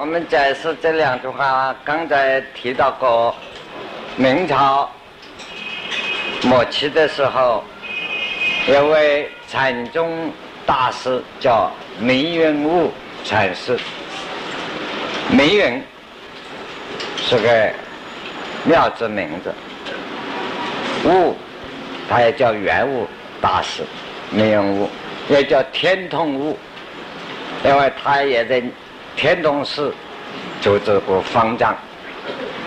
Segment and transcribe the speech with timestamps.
[0.00, 3.34] 我们解释这两句话，刚才提到过，
[4.14, 4.88] 明朝
[6.44, 7.64] 末期的时候，
[8.68, 10.30] 有位禅宗
[10.64, 12.92] 大师叫梅云悟
[13.24, 13.76] 禅师。
[15.32, 15.82] 梅云
[17.16, 17.68] 是个
[18.62, 19.52] 妙字名字，
[21.06, 21.36] 悟
[22.08, 23.04] 他也叫圆悟
[23.40, 23.82] 大师，
[24.30, 24.88] 梅云悟
[25.28, 26.56] 也叫天通悟，
[27.64, 28.62] 因为他也在。
[29.18, 29.92] 天童寺
[30.60, 31.76] 组织过方丈，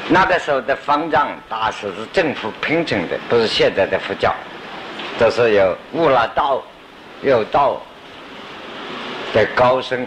[0.10, 4.36] 那个时候的方丈大师是政府聘请的，不是现在的佛教，
[5.18, 6.62] 都是有悟了道、
[7.22, 7.82] 有道
[9.34, 10.06] 的高僧。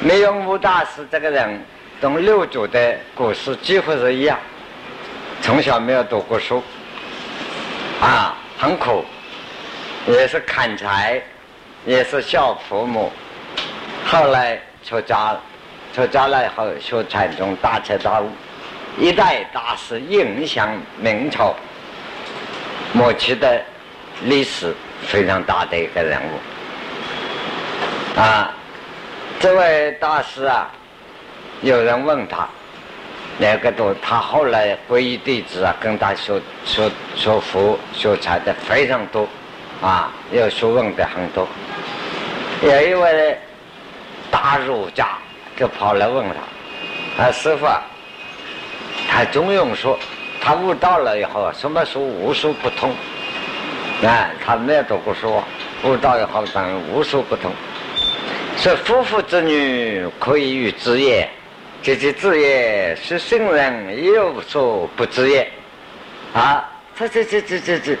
[0.00, 1.58] 没有悟大师这个人，
[2.02, 4.38] 跟六祖的故事几乎是一样，
[5.40, 6.62] 从小没有读过书，
[8.02, 9.02] 啊，很苦，
[10.06, 11.22] 也是砍柴，
[11.86, 13.10] 也是孝父母，
[14.04, 14.60] 后来。
[14.90, 15.36] 出家，
[15.94, 18.28] 出家了以后学禅宗，大彻大悟，
[18.98, 21.54] 一代大师，影响明朝
[22.92, 23.62] 末期的
[24.24, 24.74] 历史
[25.06, 28.18] 非常大的一个人物。
[28.18, 28.52] 啊，
[29.38, 30.68] 这位大师啊，
[31.62, 32.48] 有人问他，
[33.38, 39.28] 那个都他后来皈依弟子啊，跟他学学学佛学禅的非常多，
[39.80, 41.46] 啊，有学问的很多，
[42.64, 43.38] 有一位。
[44.30, 45.08] 大儒家
[45.56, 47.66] 就跑来问他：“啊，师傅，
[49.10, 49.98] 他中庸说，
[50.40, 52.90] 他悟道了以后，什么书无书不通？
[54.02, 55.42] 啊，他没有读过书，
[55.84, 57.52] 悟道以后当然无书不通。
[58.56, 61.28] 说夫妇之女可以与之也，
[61.82, 65.50] 及其之也，是圣人有所不知也。
[66.32, 67.96] 啊，这这这这这这，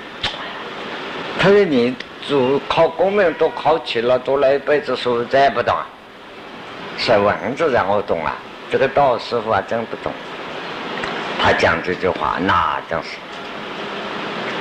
[1.38, 1.94] 他说你
[2.28, 5.76] 主考功名都考起了，读了一辈子书，再也不懂。”
[7.00, 8.30] 是文字让我懂了，
[8.70, 10.12] 这个道师傅还真不懂。
[11.42, 13.08] 他讲这句话，那真是，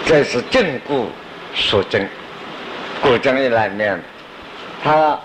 [0.05, 1.09] 这是正故
[1.53, 2.08] 说真，
[3.02, 4.02] 古真一来面，
[4.81, 5.19] 他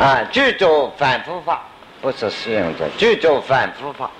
[0.00, 1.60] 啊，具足反复法，
[2.00, 4.10] 不是适用者，具足反复法，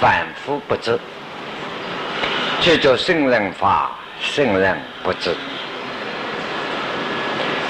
[0.00, 0.96] 反复不知；
[2.60, 5.34] 具足圣人法，圣人不知。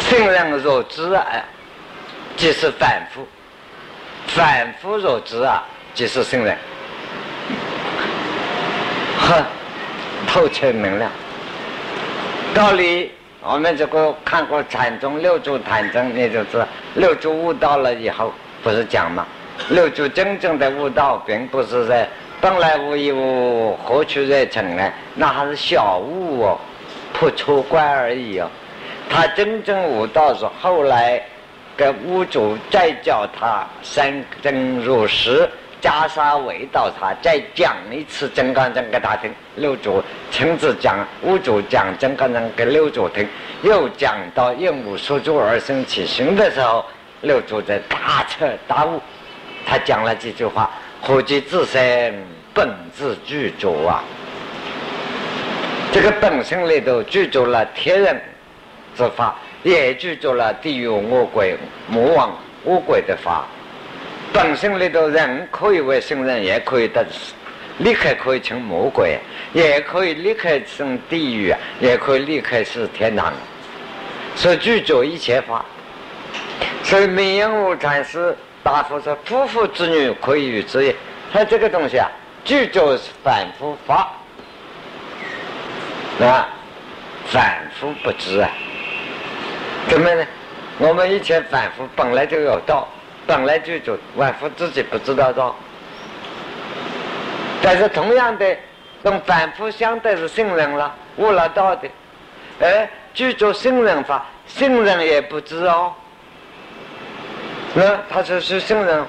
[0.00, 1.24] 圣人若知啊。
[2.36, 3.26] 即是反复，
[4.26, 5.62] 反复若知啊，
[5.94, 6.56] 即是圣人。
[9.20, 9.44] 呵，
[10.26, 11.08] 透彻明了。
[12.52, 18.32] 道理我们这个看过禅宗六祖坛宗，你就是六祖悟道了以后，
[18.62, 19.24] 不是讲吗？
[19.68, 22.08] 六祖真正的悟道，并不是在
[22.40, 24.92] 本来无一物，何处惹尘埃？
[25.14, 26.58] 那还是小悟哦，
[27.12, 28.50] 破出关而已哦。
[29.08, 31.22] 他真正悟道是后来。
[31.76, 35.48] 给屋主再叫他三更入室，
[35.80, 39.32] 袈裟围到他，再讲一次《金刚经》给他听。
[39.56, 43.26] 六祖亲自讲，屋主讲《金刚经》给六祖听，
[43.62, 46.84] 又讲到应无所住而生起心的时候，
[47.22, 49.00] 六祖在大彻大悟。
[49.66, 52.14] 他讲了几句话：“何其自身
[52.52, 54.02] 本自具足啊！”
[55.92, 58.20] 这个本身里头具足了天人
[58.96, 59.36] 之法。
[59.62, 61.56] 也具足了地狱恶鬼、
[61.88, 63.46] 魔王、恶鬼的法。
[64.32, 67.04] 本身里头人可以为圣人，也可以得
[67.78, 69.18] 立刻可以成魔鬼，
[69.52, 73.32] 也可以立刻成地狱，也可以立刻是天堂。
[74.34, 75.64] 所以具足一切法。
[76.82, 80.94] 所以名言无禅师答复说：“夫妇之女可以与之也。”
[81.32, 82.08] 他这个东西啊，
[82.44, 84.12] 具足反复法，
[86.20, 86.48] 啊，
[87.26, 88.50] 反复不知啊。
[89.88, 90.26] 怎么呢？
[90.78, 92.88] 我们以前反复本来就有道，
[93.26, 95.54] 本来就就反复自己不知道道。
[97.62, 98.56] 但是同样的，
[99.04, 101.88] 跟反复相对是圣人了，悟了道的，
[102.60, 105.92] 哎，具足圣人法，圣人也不知哦。
[107.74, 109.04] 那他说是圣人，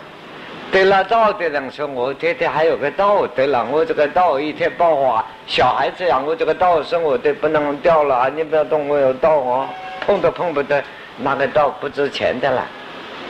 [0.72, 9.68] 得了道的人说，我天天还有个道得了，我这个道一天爆发，小孩子养我这个道生我的不能掉了，你不要动我有道哦。
[10.06, 10.84] 碰都碰不得，
[11.18, 12.66] 那个道不值钱的了，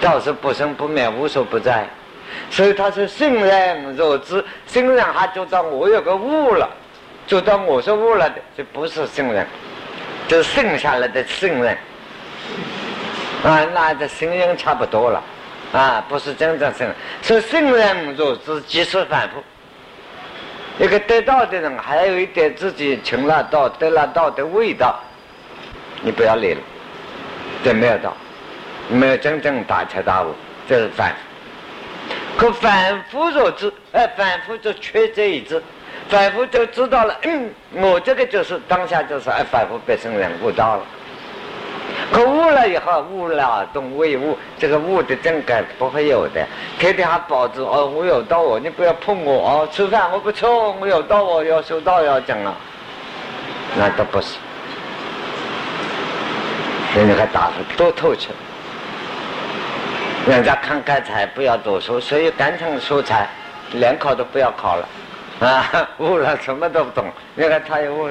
[0.01, 1.87] 道是不生不灭，无所不在。
[2.49, 6.67] 所以他是圣人若知，圣人还知道我有个悟了，
[7.27, 9.45] 知道我是悟了的，这不是圣人，
[10.27, 11.77] 就是剩下来的圣人。
[13.43, 15.21] 啊，那这声音差不多了，
[15.73, 16.95] 啊，不是真正圣人。
[17.21, 19.43] 所以圣人若知，即是反复。
[20.83, 24.99] 一个得道的人，还有一点自己成了道，得了道的味道。
[26.03, 26.61] 你不要理了，
[27.63, 28.13] 这没有道，
[28.89, 30.27] 没有真正大彻大悟，
[30.67, 31.13] 这是反。
[32.37, 35.63] 可反复若知，哎，反复就缺这一知，
[36.09, 37.15] 反复就知道了。
[37.23, 40.83] 嗯，我这个就是当下就是哎，反复变成人悟道了。
[42.11, 46.45] 可悟了以后，悟了懂未悟，这个悟的正感不会有的。
[46.77, 49.69] 天天还保持哦，我有道哦，你不要碰我哦。
[49.71, 52.53] 吃饭我不吃，我有道哦，要修道要讲了，
[53.77, 54.35] 那都不是。
[56.95, 58.29] 人家还打的多透彻，
[60.27, 63.27] 人家看开才不要读书，所以单纯书才，
[63.71, 64.87] 连考都不要考了，
[65.39, 67.05] 啊， 悟了什么都不懂。
[67.33, 68.09] 你看他又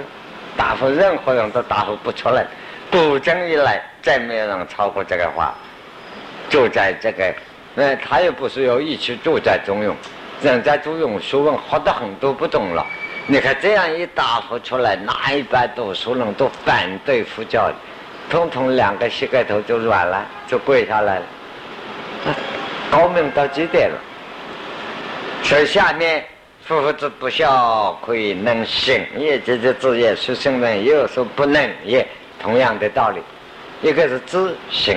[0.57, 2.45] 答复任何人都答复不出来。
[2.91, 5.55] 古今以来，再没有人超过这个话。
[6.51, 7.33] 住在这个，
[7.77, 9.95] 那他又不是有意去住在中庸，
[10.43, 12.85] 人家中庸学问学得很多不懂了。
[13.29, 17.75] 你看这样一答复出来，哪一般读书人都反对佛教的，
[18.33, 21.23] 通通两个膝盖头就软了，就跪下来了。
[22.91, 23.99] 高明到极点了。
[25.43, 26.25] 所以下面
[26.65, 32.09] 夫子不孝，可以能行也，这些字也是圣人，有说不能也。
[32.41, 33.21] 同样的道理，
[33.83, 34.97] 一个是知行，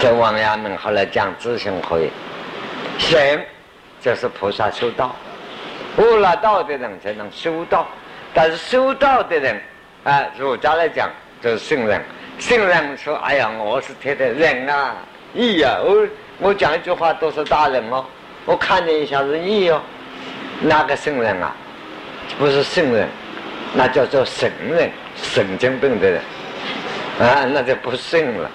[0.00, 2.10] 在王阳明后来讲知行可以，
[2.98, 3.40] 行
[4.00, 5.14] 就是菩萨修道，
[5.96, 7.86] 悟了道的人才能修道，
[8.34, 9.62] 但是修道的人
[10.02, 11.08] 啊，儒家来讲
[11.40, 12.02] 就是圣人，
[12.38, 14.96] 圣人说：“哎呀，我是天天人啊，
[15.34, 16.06] 义呀，我
[16.38, 18.04] 我讲一句话都是大人哦，
[18.44, 19.80] 我看你一下是义哦，
[20.60, 21.54] 那个圣人啊，
[22.38, 23.08] 不是圣人，
[23.74, 26.20] 那叫做神人，神经病的人。”
[27.20, 28.50] 啊，那就不信了。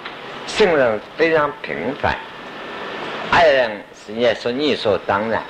[0.46, 2.14] 信任非常平凡，
[3.30, 5.42] 爱人是也是理所当然，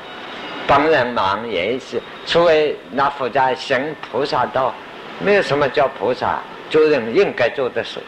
[0.66, 2.00] 帮人忙也是。
[2.26, 4.74] 除非那佛家行菩萨道，
[5.24, 6.38] 没有什么叫菩萨，
[6.68, 7.98] 做人应该做的事。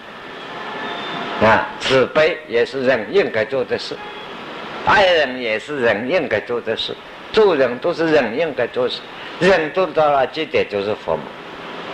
[1.42, 3.96] 啊，慈悲也是人应该做的事，
[4.84, 6.94] 爱人也是人应该做的事，
[7.32, 9.00] 做人都是人应该做事。
[9.38, 11.22] 人做到了极点就是佛嘛，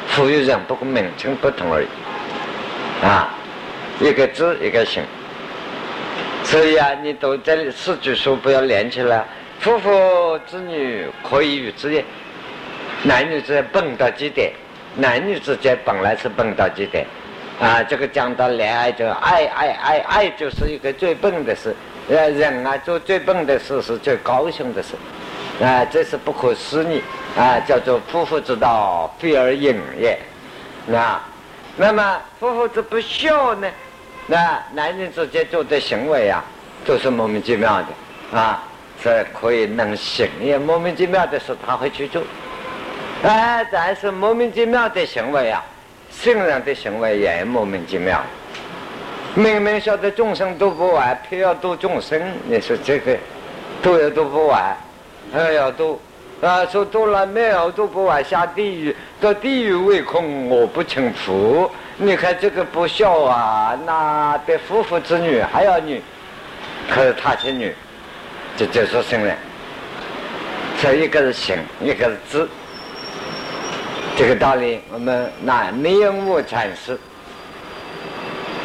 [0.09, 1.87] 佛与人不过名称不同而已。
[3.05, 3.33] 啊，
[4.01, 5.05] 一个字一个行，
[6.43, 9.25] 所以啊，你读这四句书不要连起来。
[9.61, 12.05] 夫妇子女可以与之业，
[13.05, 14.51] 男女之间蹦到极点，
[14.97, 17.07] 男女之间本来是蹦到极点。
[17.61, 21.75] 啊，这个讲到恋爱，就爱爱爱爱，就是一个最笨的事。
[22.09, 24.95] 呃，人啊，做最笨的事是最高兴的事。
[25.65, 27.03] 啊，这是不可思议
[27.37, 30.19] 啊，叫做夫妇之道，非而隐也。
[30.95, 31.23] 啊。
[31.79, 33.69] 那么夫妇之不孝呢？
[34.27, 36.43] 那男人之间做的行为啊，
[36.85, 38.63] 都是莫名其妙的啊，
[39.03, 42.23] 这可以能行也莫名其妙的事他会去做，
[43.23, 45.65] 哎，但是莫名其妙的行为啊，
[46.21, 48.21] 圣人的行为也莫名其妙。
[49.35, 53.17] 明明晓得众生都不完，偏要度众生，你说这个
[53.83, 54.77] 度也度不完，
[55.33, 56.01] 还要度。
[56.43, 61.71] 啊，说多了没有都不往下地狱，到地狱为空，我不轻浮。
[61.97, 66.03] 你看这个不孝啊，那比夫妇之女还要女，
[66.91, 67.75] 可是他是女，
[68.57, 69.35] 这就是圣人。
[70.79, 72.49] 这一个是行，一个是知。
[74.17, 76.99] 这个道理，我们拿名物阐释。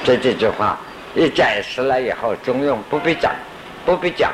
[0.02, 0.80] 这几句话
[1.14, 3.34] 一解释了以后，中庸不必讲，
[3.86, 4.32] 不必讲。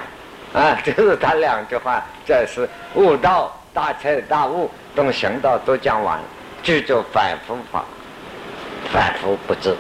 [0.54, 6.20] 啊， 就是他两句话，这是悟道大彻大悟，懂行道都讲完，
[6.62, 7.84] 记住反复法，
[8.94, 9.72] 反复不知；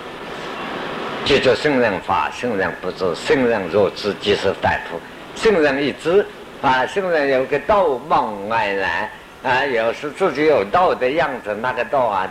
[1.23, 4.99] 记住圣人法，圣人不知，圣人若知即是反复。
[5.35, 6.25] 圣人一知，
[6.63, 9.09] 啊，圣人有个道梦安然，
[9.43, 12.27] 啊，有时自己有道的样子，那个道啊，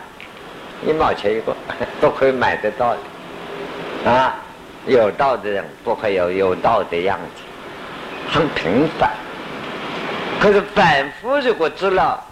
[0.87, 1.57] 一毛钱一个
[2.01, 2.95] 都可以买得到
[4.05, 4.35] 的，啊，
[4.87, 7.43] 有道的人不会有有道的样子。
[8.29, 9.11] 很平凡，
[10.41, 12.23] 可是反复如果知了，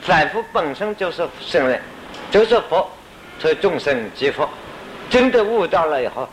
[0.00, 1.80] 反复本身就是圣人，
[2.30, 2.88] 就是佛，
[3.38, 4.48] 所以众生即佛。
[5.10, 6.28] 真的悟到了以后，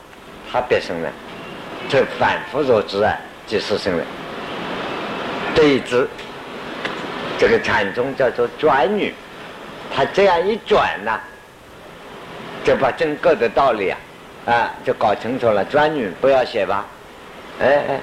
[0.51, 1.11] 他变圣人。
[1.89, 4.05] 这反复若知啊，即是圣人。
[5.55, 6.07] 这一知，
[7.39, 9.13] 这个禅宗叫做转语，
[9.95, 11.19] 他这样一转呢，
[12.63, 13.97] 就把整个的道理啊，
[14.45, 15.63] 啊，就搞清楚了。
[15.65, 16.85] 转语不要写吧，
[17.61, 17.99] 哎哎哎。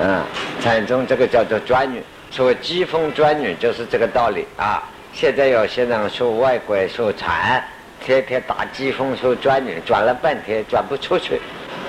[0.00, 0.22] 嗯，
[0.62, 4.82] 禅宗这个叫做转语，所谓疾风转语就是这个道理啊。
[5.12, 7.62] 现在有些人说外国说禅，
[8.02, 11.38] 天天打疾风说转语，转了半天转不出去，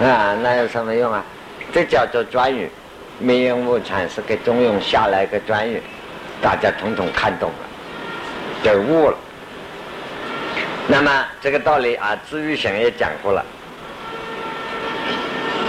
[0.02, 1.24] 啊，那有什么用啊？
[1.72, 2.70] 这叫做转语。
[3.20, 5.82] 明云悟禅是给中庸下来个转语，
[6.44, 7.56] 大家统统看懂了，
[8.64, 9.18] 就悟了。
[10.88, 13.44] 那么这个道理啊，至于行也讲过了。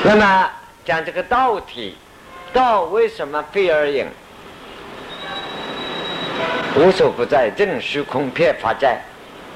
[0.04, 0.50] 那么
[0.84, 1.96] 讲这个道体。
[2.52, 4.06] 道为什么非而隐？
[6.76, 9.00] 无所不在，正虚空遍法在，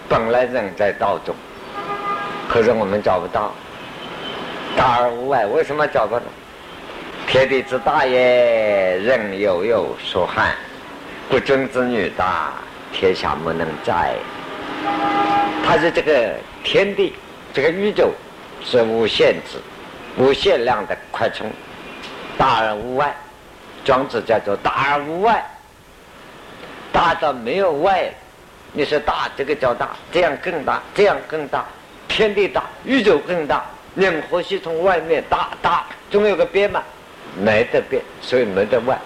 [0.08, 1.32] 本来人在道中，
[2.48, 3.52] 可是我们找不到。
[4.76, 6.22] 大而无外，为什么找不到？
[7.28, 10.56] 天地之大也，人悠悠所憾。
[11.28, 12.52] 不争之女大，
[12.92, 14.14] 天下莫能载。
[15.62, 16.32] 他是这个
[16.64, 17.12] 天地，
[17.52, 18.10] 这个宇宙
[18.64, 19.58] 是无限制、
[20.16, 21.50] 无限量的快充，
[22.38, 23.14] 大而无外。
[23.84, 25.44] 庄子叫做大而无外。
[26.90, 28.10] 大到没有外，
[28.72, 31.64] 你说大，这个叫大，这样更大，这样更大，
[32.08, 36.82] 天地大，宇宙更大，任何系统外面大大，总有个边嘛，
[37.38, 38.98] 没得边，所以没得外。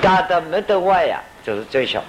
[0.00, 2.02] 大的没得外呀，就是最小，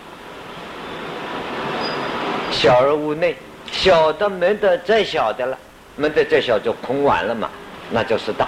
[2.51, 3.35] 小而无内，
[3.71, 5.57] 小的没得再小的了，
[5.95, 7.49] 没得再小就空完了嘛，
[7.89, 8.47] 那就是大。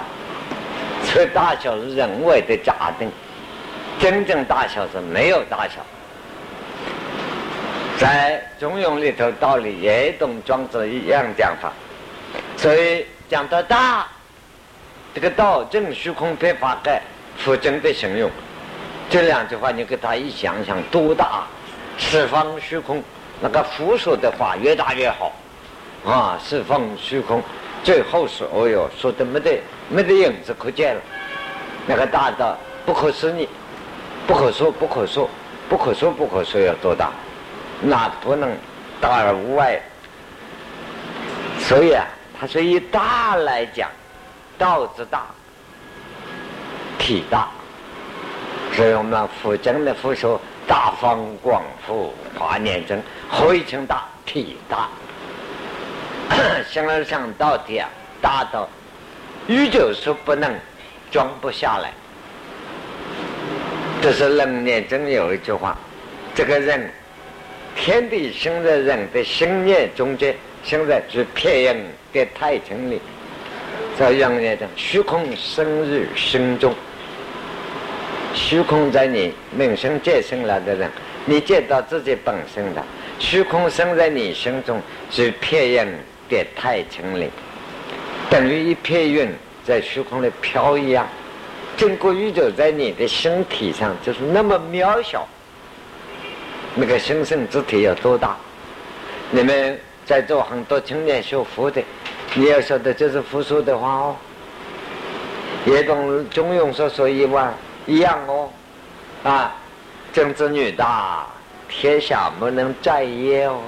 [1.04, 3.10] 所以大小是人为的假定。
[4.00, 5.74] 真正大小是没有大小，
[7.98, 11.72] 在《中庸》里头道理也同庄子一样讲法，
[12.56, 14.08] 所以讲到大，
[15.14, 17.00] 这个道正虚空非法盖，
[17.36, 18.28] 复真的形容，
[19.12, 21.42] 这两句话你给他一想想多大，
[21.98, 23.02] 四方虚空
[23.42, 25.30] 那个佛说的话越大越好，
[26.02, 27.42] 啊，四方虚空，
[27.84, 31.02] 最后是哦哟，说的没得没得影子可见了，
[31.86, 33.46] 那个大到不可思议。
[34.26, 35.28] 不可说，不可说，
[35.68, 37.10] 不可说，不可说，要多大？
[37.82, 38.50] 那不能
[38.98, 39.78] 大而无外。
[41.58, 42.06] 所以啊，
[42.40, 43.90] 他说以大来讲，
[44.56, 45.26] 道之大，
[46.98, 47.50] 体大。
[48.72, 54.04] 所以我们佛经的佛说大方广佛华严真，何以称大？
[54.24, 54.88] 体大。
[56.70, 57.88] 形而上到底啊，
[58.22, 58.68] 大到
[59.46, 60.54] 宇宙是不能
[61.10, 61.92] 装不下来。
[64.00, 65.76] 这是楞严中有一句话：
[66.34, 66.90] 这个人，
[67.76, 73.00] 天地生在人的心念中间，生在是偏人的太清里。
[73.98, 76.72] 在楞严中，虚空生于心中，
[78.34, 80.90] 虚空在你命生见生了的人，
[81.26, 82.82] 你见到自己本身的
[83.18, 85.86] 虚空生在你心中，是偏应
[86.28, 87.28] 的太清里，
[88.30, 89.30] 等于一片云
[89.64, 91.06] 在虚空里飘一样。
[91.76, 95.26] 整个宇宙在你的身体上就是那么渺小，
[96.74, 98.36] 那个神圣之体有多大？
[99.30, 101.82] 你们在座很多青年学佛的，
[102.34, 104.16] 你要说的就是佛说的话哦，
[105.64, 107.52] 也同中庸所说一万
[107.86, 108.48] 一样哦，
[109.24, 109.52] 啊，
[110.12, 111.26] 政治女大，
[111.68, 113.60] 天下不能再也哦。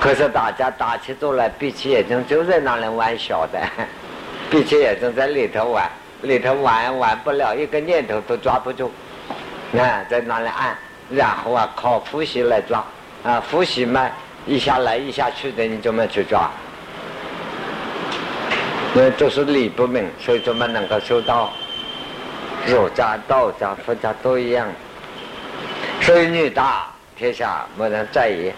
[0.00, 3.60] 可是大家打起坐来，闭起眼睛就在那里玩小的，
[4.50, 5.88] 闭起眼睛在里头玩。
[6.22, 8.88] 里头玩玩不了，一个念头都抓不住，
[9.76, 10.78] 啊，在那里按，
[11.10, 12.84] 然后啊靠呼吸来抓，
[13.24, 14.12] 啊呼吸慢，
[14.46, 16.48] 一下来一下去的，你怎么去抓？
[18.94, 21.52] 那都是理不明，所以怎么能够修道？
[22.66, 24.66] 儒家、道家、佛家都一样，
[26.00, 28.52] 所以女大天下没人在意，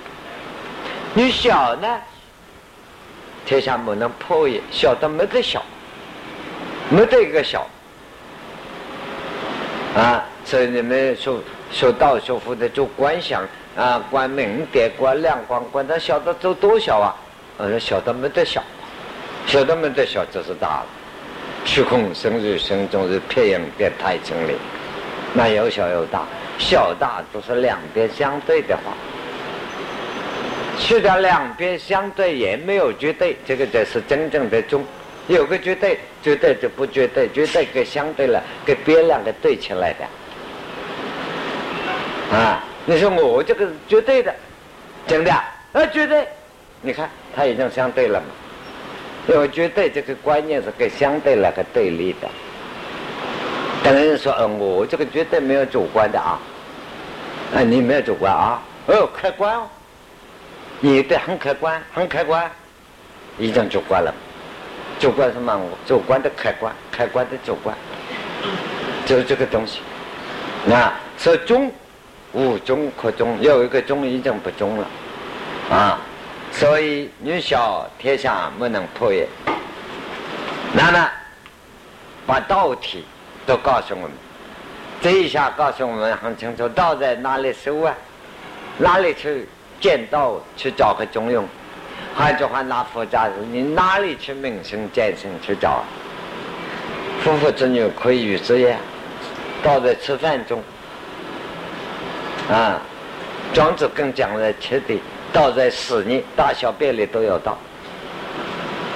[1.14, 1.88] 你小呢，
[3.46, 5.62] 天下没人破也，小的没得小。
[6.90, 7.66] 没得一个小
[9.96, 11.42] 啊，所以你们修
[11.72, 13.42] 修道修佛的就观想
[13.74, 17.16] 啊，观明点，观亮光，观它小的都多小啊？
[17.56, 18.62] 呃，小的没得小，
[19.46, 20.86] 小的没得小，就是大了。
[21.64, 24.54] 虚空生日生中是偏影变太清里，
[25.32, 26.24] 那有小有大，
[26.58, 28.92] 小大都是两边相对的话，
[30.78, 34.84] 去掉两边相对也没有绝对，这个才是真正的中。
[35.26, 40.04] 有个绝对，绝对就不绝对，绝对跟相对了，跟别两个对起来的。
[42.36, 44.34] 啊，你说我这个是绝对的，
[45.06, 46.28] 真的啊，绝对，
[46.82, 48.26] 你看它已经相对了嘛。
[49.26, 52.28] 因为绝对这个观念是跟相对那个对立的。
[53.82, 56.38] 等于说，嗯，我这个绝对没有主观的啊，
[57.54, 59.66] 啊，你没有主观啊，哦，客观哦，
[60.80, 62.50] 你的很客观，很客观，
[63.38, 64.12] 已经主观了。
[65.00, 65.60] 主观什么？
[65.86, 67.76] 主观的客观，客观的主观，
[69.04, 69.80] 就是这个东西。
[70.64, 71.70] 那说中，
[72.32, 74.86] 无中可中，有一个中已经不中了，
[75.70, 76.00] 啊！
[76.54, 79.26] 所以女小天下不能破也。
[80.72, 81.10] 那么
[82.26, 83.04] 把道体
[83.44, 84.10] 都告诉我们，
[85.02, 87.92] 这一下告诉我们很清楚，道在哪里收啊？
[88.78, 89.48] 哪里去
[89.80, 90.40] 见道？
[90.56, 91.42] 去找个中庸？
[92.16, 95.82] 换句话，拿佛家说，你哪里去明心见性去找？
[97.22, 98.78] 夫妇之女可以与之言，
[99.62, 100.62] 道在吃饭中。
[102.48, 102.80] 啊，
[103.52, 105.00] 庄子更讲了切的，
[105.34, 107.58] 道在屎里、大小便里都有道。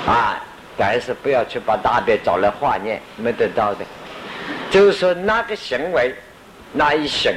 [0.07, 0.41] 啊，
[0.79, 3.85] 但是不要去把大便找来化念，没得道的。
[4.71, 6.15] 就是说，那个行为，
[6.73, 7.33] 那一行，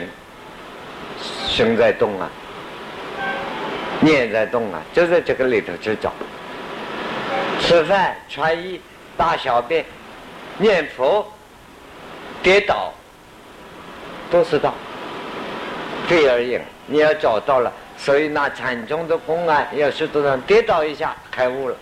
[1.48, 2.30] 心在动啊，
[4.00, 6.14] 念在动啊，就在这个里头去找。
[7.60, 8.80] 吃饭、穿衣、
[9.18, 9.84] 大小便、
[10.58, 11.26] 念佛、
[12.44, 12.94] 跌倒，
[14.30, 14.74] 都是道。
[16.08, 17.72] 飞而言，你要找到了，
[18.04, 21.76] 所以那禅宗的公案，有许多人跌倒一下开悟了，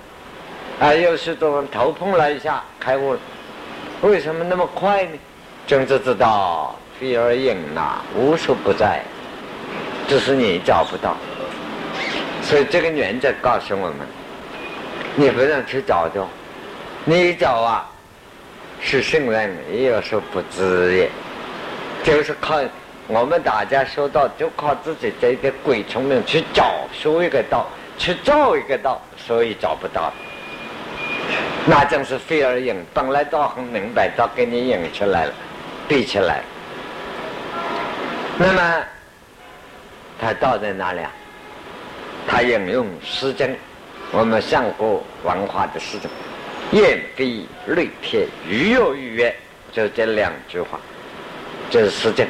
[0.82, 3.20] 啊，有许多人头碰了一下开悟了，
[4.02, 5.12] 为什么那么快呢？
[5.66, 9.02] 政治知道非而影呐，无处不在，
[10.10, 11.16] 只是你找不到。
[12.42, 14.00] 所以这个原则告诉我们，
[15.16, 16.22] 你不能去找的，
[17.06, 17.90] 你一找啊，
[18.82, 21.10] 是圣人也有时候不知也，
[22.04, 22.60] 就是靠
[23.12, 27.66] 我们大家说道，就靠自己这一点鬼聪明去找修一个道，
[27.98, 30.14] 去造一个道，所以找不到。
[31.66, 35.34] 那正是飞而影，本来道很明白，道给你引出来了。
[35.88, 36.44] 闭起来，
[38.38, 38.84] 那么
[40.22, 41.12] 他道在哪里啊？
[42.28, 43.48] 他引用《诗经》，
[44.12, 46.08] 我们上古文化的诗经
[46.80, 49.36] ，“燕飞绿天，鱼有鱼跃”，
[49.74, 50.80] 就这两句话，
[51.72, 52.24] 这是《诗经》。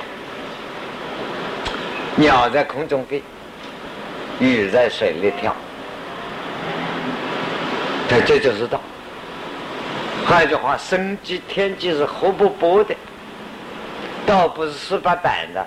[2.15, 3.21] 鸟在空中飞，
[4.39, 5.55] 鱼在水里跳，
[8.09, 8.79] 他这就是道。
[10.27, 12.93] 换句话，生机天机是活不搏的。
[14.25, 15.65] 倒不是十八般的，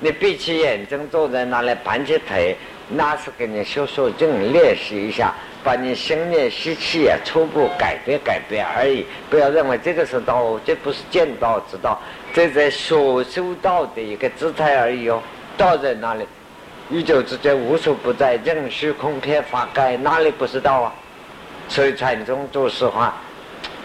[0.00, 2.54] 你闭起眼睛坐在那里盘起腿，
[2.88, 5.32] 那是给你修修正练习一下，
[5.64, 9.06] 把你心念习气啊初步改变改变而已。
[9.30, 11.98] 不要认为这个是道，这不是见道之道，
[12.34, 15.22] 这在所修道的一个姿态而已哦。
[15.56, 16.26] 道在哪里？
[16.90, 20.92] 宇宙之间无所不在，任虚空天法盖，哪里不是道啊？
[21.68, 23.14] 所以禅宗做实话，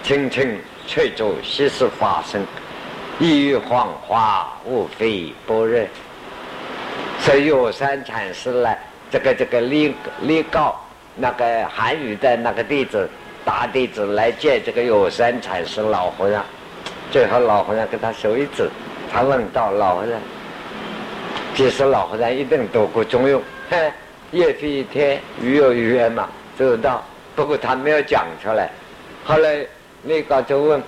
[0.03, 2.45] 清清翠竹悉是法身。
[3.19, 5.79] 一语谎话，无非般若。
[7.19, 8.69] 所以有山禅师呢，
[9.09, 10.75] 这个这个立立告
[11.15, 13.09] 那个韩语的那个弟子
[13.45, 16.43] 大弟子来见这个有山禅师老和尚，
[17.11, 18.69] 最后老和尚给他手一指，
[19.11, 20.11] 他问道：“老和尚，
[21.57, 23.91] 其实老和尚一定读过《中庸》，嘿，
[24.29, 27.03] 夜飞一天，鱼有鱼缘嘛，知道。
[27.35, 28.69] 不过他没有讲出来。
[29.25, 29.65] 后来
[30.03, 30.79] 那个就问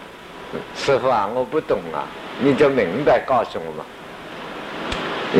[0.77, 2.05] 师傅啊，我不懂啊。”
[2.39, 3.83] 你就明白告诉我们，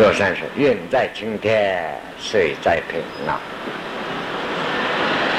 [0.04, 3.40] 乐山说：“云在青天，水在平啊。”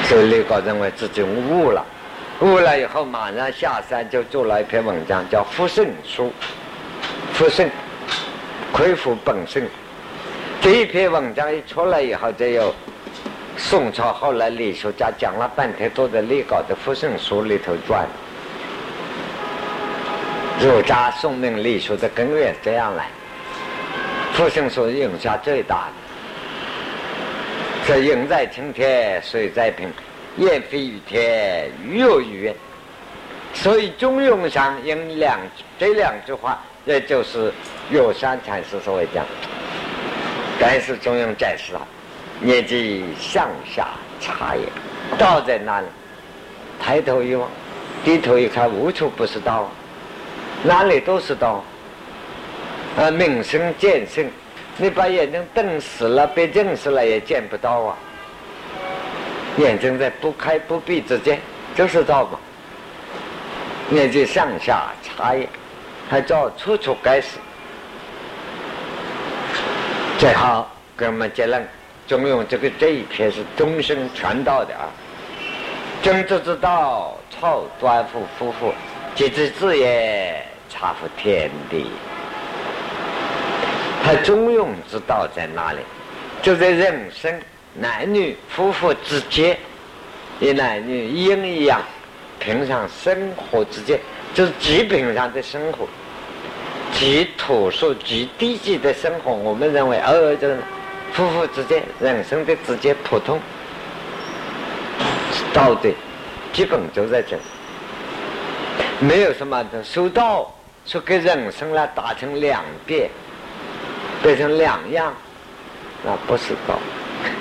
[0.07, 1.85] 所以李高认为自己悟了，
[2.39, 6.27] 悟了以后马上下山就做了一篇文章，叫《复圣书》。
[7.33, 7.69] 复圣，
[8.71, 9.61] 恢复本圣。
[10.61, 12.71] 这一篇文章一出来以后，就有
[13.57, 18.07] 宋朝后来理学家讲了半天，都在李稿的《复圣书》里头转。
[20.59, 23.07] 儒家宋明理学的根源这样来，
[24.33, 25.93] 复生书影响最大的，
[27.87, 29.91] 这云在青天，水在平，
[30.37, 32.53] 雁飞于天，鱼有鱼。
[33.55, 35.39] 所以中庸上用两
[35.79, 37.51] 这两句话，也就是
[37.89, 39.25] 有山禅师所谓讲。
[40.63, 41.81] 但是中庸解释了，
[42.39, 43.87] 念即上下
[44.19, 44.67] 差也，
[45.17, 45.87] 道在哪里？
[46.79, 47.49] 抬头一望，
[48.03, 49.67] 低头一看，无处不是道。
[50.63, 51.63] 哪里都是道，
[52.95, 54.29] 啊，明生见生，
[54.77, 57.97] 你把眼睛瞪死了，被认识了也见不到啊。
[59.57, 61.39] 眼睛在不开不闭之间，
[61.75, 62.37] 就是道嘛。
[63.89, 65.47] 年纪上下差异，
[66.07, 67.39] 还叫处处该死。
[70.21, 71.67] 最好给我们结论，
[72.07, 74.85] 中庸这个这一篇是终身传道的啊。
[76.03, 78.71] 政治之道，操端夫夫妇，
[79.15, 80.45] 皆之自也。
[80.69, 81.87] 察乎天地，
[84.03, 85.79] 他中庸之道在哪里？
[86.41, 87.33] 就在人生
[87.73, 89.57] 男女夫妇之间，
[90.39, 91.81] 一男女一阴一阳，
[92.39, 93.99] 平常生活之间，
[94.35, 95.87] 就是极平常的生活，
[96.93, 99.31] 极朴素、极低级的生活。
[99.31, 100.57] 我们认为，哦，就是
[101.13, 103.39] 夫妇之间人生的之间普通
[105.53, 105.89] 道德，
[106.53, 107.41] 基本就在这里，
[108.99, 110.51] 没有什么的修道。
[110.83, 113.07] 说给人生来打成两遍，
[114.23, 115.13] 变成两样，
[116.03, 116.79] 那不是道。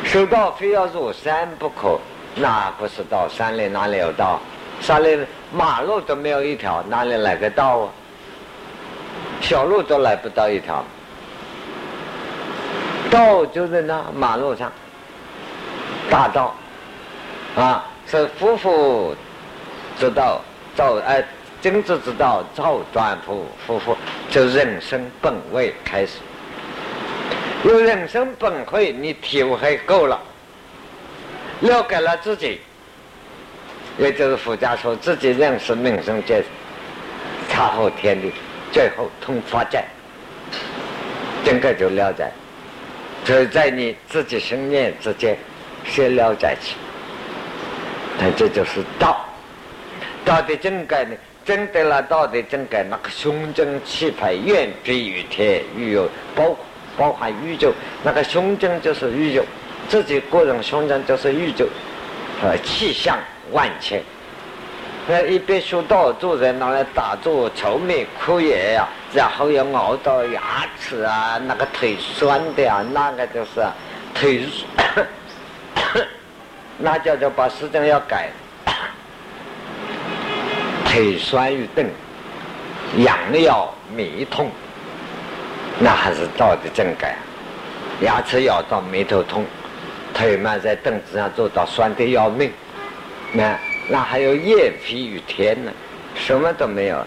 [0.05, 1.99] 修道非要入山不可，
[2.35, 3.27] 那不是道。
[3.31, 4.39] 山里哪里有道？
[4.83, 5.19] 山里
[5.51, 7.89] 马路都没有一条，哪里来个道啊？
[9.41, 10.85] 小路都来不到一条，
[13.11, 14.71] 道就在那马路上，
[16.09, 16.55] 大道。
[17.57, 19.13] 啊，是夫妇
[19.99, 20.41] 之道，
[20.77, 21.21] 造哎，
[21.61, 23.97] 君子之道，造转夫夫妇，
[24.31, 26.19] 就人生本位开始。
[27.65, 30.21] 有人生本会，你体会够了，
[31.61, 32.61] 了解了自己，
[33.99, 36.45] 也就是佛家说自己认识命生界，
[37.49, 38.33] 差后天地，
[38.73, 39.85] 最后通发展，
[41.45, 42.31] 整个就了解，
[43.25, 45.37] 就在你自己心念之间
[45.85, 46.77] 先了解起，
[48.19, 49.25] 那这就是道。
[50.25, 56.57] 道的真改呢，真得了道的真改，那个胸襟气派，远比于天，宇有包。
[56.97, 59.43] 包含宇宙，那个胸襟就是宇宙，
[59.89, 61.67] 自己个人胸襟就是宇宙，
[62.43, 63.17] 呃，气象
[63.53, 64.03] 万千。
[65.11, 73.61] 那一边修道，坐在那里打坐、愁眉苦眼呀，然后要熬到牙齿啊，那个腿酸的啊，那个就是
[74.15, 74.47] 腿，
[76.79, 78.29] 那叫做把时间要改，
[80.87, 81.91] 腿酸欲顿，
[82.99, 84.49] 痒要眉痛。
[85.81, 87.17] 那还是道的正改，
[88.01, 89.45] 牙齿咬到眉头痛，
[90.15, 92.53] 腿嘛在凳子上坐到酸的要命，
[93.33, 93.59] 那
[93.93, 95.73] 那还有夜疲与天呢，
[96.15, 97.05] 什么都没有，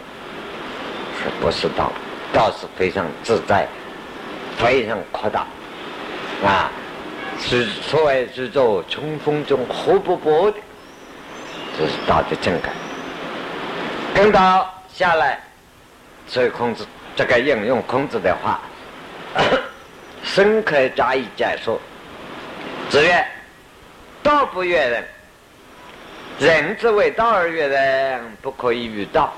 [1.18, 1.90] 是不是道？
[2.34, 3.66] 道是非常自在，
[4.58, 5.46] 非常扩大，
[6.44, 6.70] 啊，
[7.40, 10.58] 是所谓是做冲锋中活不搏的，
[11.78, 12.70] 这是道的正改。
[14.14, 15.40] 跟到下来，
[16.28, 16.86] 所以孔子。
[17.16, 18.60] 这个引用孔子的话，
[20.24, 21.80] 深刻加以解说。
[22.90, 23.24] 子曰
[24.24, 25.04] ：“道不悦人，
[26.40, 29.34] 人之为道而悦人，不可以与道。”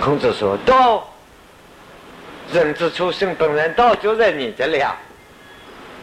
[0.00, 1.08] 孔子说：“道，
[2.52, 4.96] 人之初性本然，道就在你这里啊！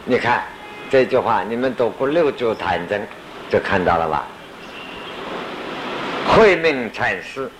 [0.04, 0.42] 你看
[0.90, 3.00] 这句话，你们读过六祖坛经
[3.50, 4.26] 就看到了吧？
[6.28, 7.50] 慧命禅师。”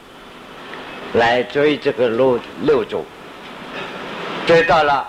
[1.14, 3.04] 来追这个六六祖，
[4.46, 5.06] 追到了，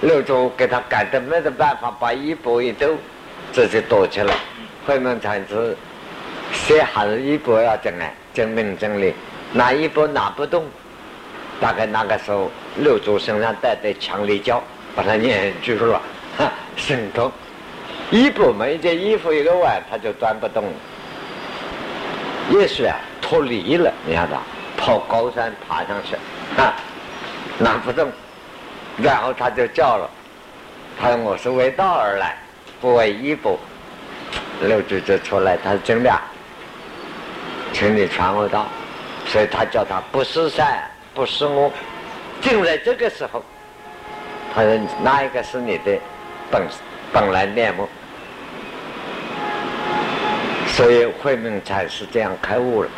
[0.00, 2.88] 六祖给他赶的没得办法，把衣钵一抖，
[3.52, 4.34] 自己躲起来。
[4.86, 5.76] 慧能禅师
[6.52, 9.14] 写还是衣钵要整哎，证明整理，
[9.52, 10.64] 拿衣钵拿不动。
[11.60, 14.62] 大概那个时候，六祖身上带的强力胶，
[14.94, 16.00] 把他粘住了，
[16.36, 17.30] 哈，神通。
[18.10, 20.72] 衣钵嘛，一件衣服一个碗，他就端不动了。
[22.50, 22.96] 也是啊。
[23.22, 24.36] 脱离了，你看他，
[24.76, 26.14] 跑高山爬上去，
[26.60, 26.74] 啊，
[27.56, 28.10] 拿不动，
[28.98, 30.10] 然后他就叫了，
[31.00, 32.36] 他说我是为道而来，
[32.78, 33.58] 不为衣钵。
[34.62, 36.12] 六祖就出来，他说真的，
[37.72, 38.66] 请你传我道，
[39.26, 41.70] 所以他叫他不是善，不是恶。
[42.40, 43.42] 就在这个时候，
[44.54, 45.98] 他说哪一个是你的
[46.50, 46.62] 本
[47.12, 47.88] 本来面目？
[50.66, 52.88] 所以慧命禅师这样开悟了。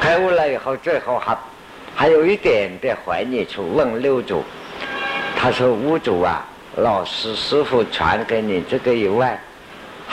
[0.00, 1.36] 开悟了以后，最后还
[1.94, 4.42] 还有一点点怀念处，问六祖，
[5.36, 6.44] 他说：“五祖啊，
[6.76, 9.38] 老师师傅传给你这个以外，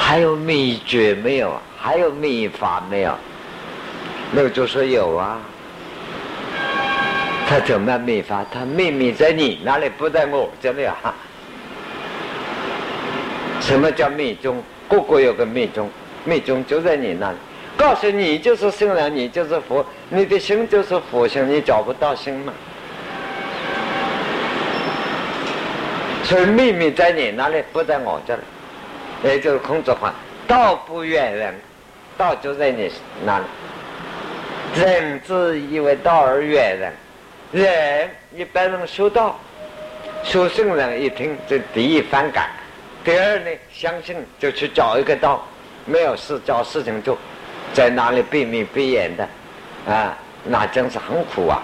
[0.02, 1.60] 还有秘诀没有？
[1.78, 3.14] 还有秘法没有？”
[4.34, 5.40] 六祖说：“有啊。”
[7.48, 8.46] 他怎么秘法？
[8.52, 10.96] 他秘密在你那里，不在我这里啊。
[13.60, 14.64] 什么叫密宗？
[14.88, 15.90] 个个有个密宗，
[16.24, 17.38] 密宗就在你那里。
[17.78, 22.54] 告诉你就是圣人，你就是佛，你的心就是佛心，你找不到心吗？
[26.24, 28.42] 所以秘密在你那里，不在我这里。
[29.24, 30.14] 也就是孔子话
[30.48, 31.54] ：“道不远人，
[32.18, 32.92] 道就在你
[33.26, 33.46] 那里。
[34.76, 36.94] 人自以为道而远人，
[37.52, 39.40] 人一般人修道，
[40.24, 42.50] 修圣人一听这第一反感，
[43.04, 45.46] 第二呢相信就去找一个道，
[45.86, 47.18] 没有事找事情做。”
[47.72, 49.28] 在那里闭眉闭眼的，
[49.88, 51.62] 啊，那真是很苦啊！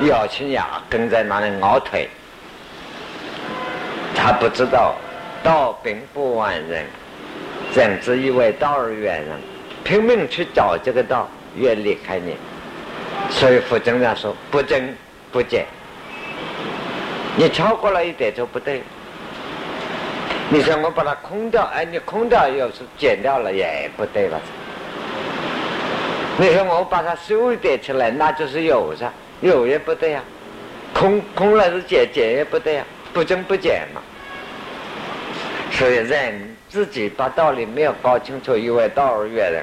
[0.00, 2.08] 咬青牙根在那里熬腿，
[4.14, 4.96] 他不知道
[5.46, 6.84] 道并不完人，
[7.72, 9.30] 人之以为道而远人，
[9.84, 12.34] 拼命去找这个道，越离开你。
[13.30, 14.92] 所以佛经上说不增
[15.30, 15.64] 不减，
[17.36, 18.82] 你超过了一点就不对。
[20.48, 24.40] 你说我把它空掉，哎，你空掉又是减掉了，也不对了。
[26.38, 29.08] 你说我把它收一点起来，那就是有噻，
[29.42, 30.20] 有也不对呀，
[30.92, 34.02] 空空了是减，减也不对呀，不增不减嘛。
[35.78, 39.62] 所以人自己把道理没有搞清楚，以为道而悦人，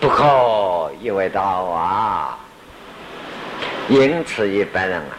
[0.00, 2.38] 不可以为道啊！
[3.86, 5.12] 因此，一般人啊，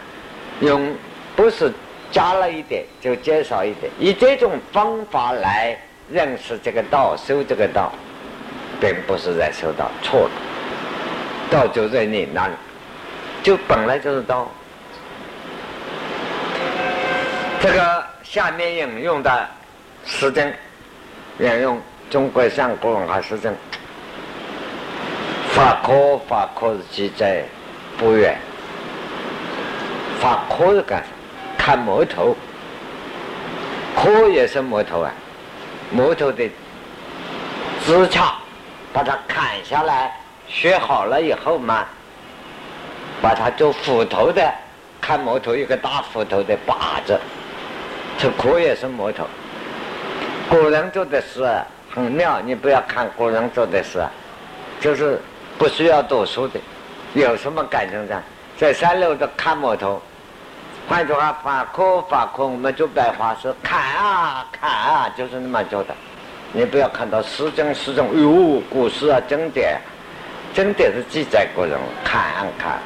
[0.60, 0.92] 用
[1.36, 1.72] 不是
[2.10, 5.78] 加了一点就减少一点，以这种方法来
[6.10, 7.92] 认识这个道、修这个道，
[8.80, 10.30] 并不是在修道，错了。
[11.48, 12.54] 道就在你那里，
[13.40, 14.50] 就本来就是道。
[17.60, 19.48] 这个下面引用的
[20.06, 20.52] 诗经，
[21.38, 23.54] 引用中国上古文化诗经，
[25.50, 27.42] 法科法科记载
[27.96, 28.36] 不远。
[30.20, 31.06] 法科是干啥？
[31.56, 32.36] 看木头，
[33.96, 35.10] 科也是木头啊，
[35.90, 36.50] 木头的
[37.84, 38.20] 枝杈，
[38.92, 40.12] 把它砍下来，
[40.46, 41.86] 削好了以后嘛，
[43.22, 44.52] 把它做斧头的，
[45.00, 47.18] 看木头一个大斧头的把子。
[48.18, 49.26] 这可也是木头，
[50.48, 51.46] 古人做的事
[51.92, 52.40] 很妙。
[52.40, 54.04] 你不要看古人做的事，
[54.80, 55.20] 就是
[55.58, 56.60] 不需要读书的，
[57.14, 58.22] 有什么感情的？
[58.56, 60.00] 在三楼的看木头，
[60.88, 65.94] 换句话，法科法科，我们做白话是砍啊砍啊，就是那么做的。
[66.52, 69.80] 你不要看到诗经诗中，哟，古诗啊，经典，
[70.54, 71.72] 经典是记载古人
[72.04, 72.22] 砍
[72.56, 72.78] 砍，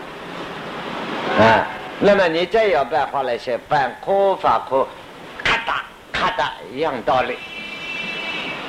[1.47, 1.66] 啊，
[2.01, 4.87] 那么你再要白话来写反科法科。
[6.18, 7.38] 他的一样道理，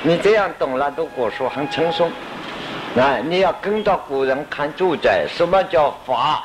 [0.02, 2.08] 你这样懂了，读古书很轻松。
[2.96, 6.44] 啊，你要跟着古人看住宅，什么叫法？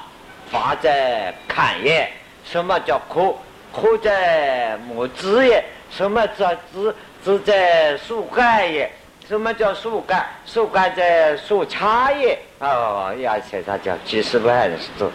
[0.52, 2.10] 法在坎也。
[2.44, 3.38] 什么叫枯？
[3.72, 5.64] 枯在木枝也。
[5.92, 6.96] 什么叫枝？
[7.24, 8.92] 枝在树干也。
[9.28, 10.26] 什么叫树干？
[10.46, 12.40] 树干在树杈也。
[12.60, 15.12] 哦，要写它叫几十万字，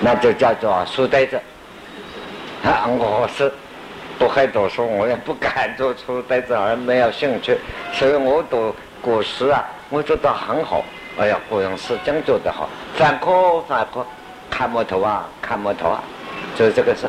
[0.00, 1.38] 那就叫做书呆子。
[2.64, 3.52] 啊，我是。
[4.18, 7.56] 不会读书，我也不敢读书，对这儿没有兴趣，
[7.92, 10.84] 所以我读古诗啊，我觉得很好。
[11.18, 14.04] 哎呀，古人诗真做得好，反课反课，
[14.50, 16.02] 看木头啊，看木头啊，
[16.56, 17.06] 就是这个事，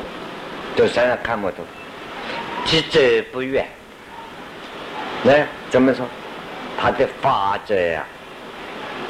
[0.76, 1.58] 就想要看木头，
[2.66, 3.00] 记者
[3.32, 3.68] 不远。
[5.24, 6.06] 来，怎么说？
[6.80, 8.04] 他的法则呀，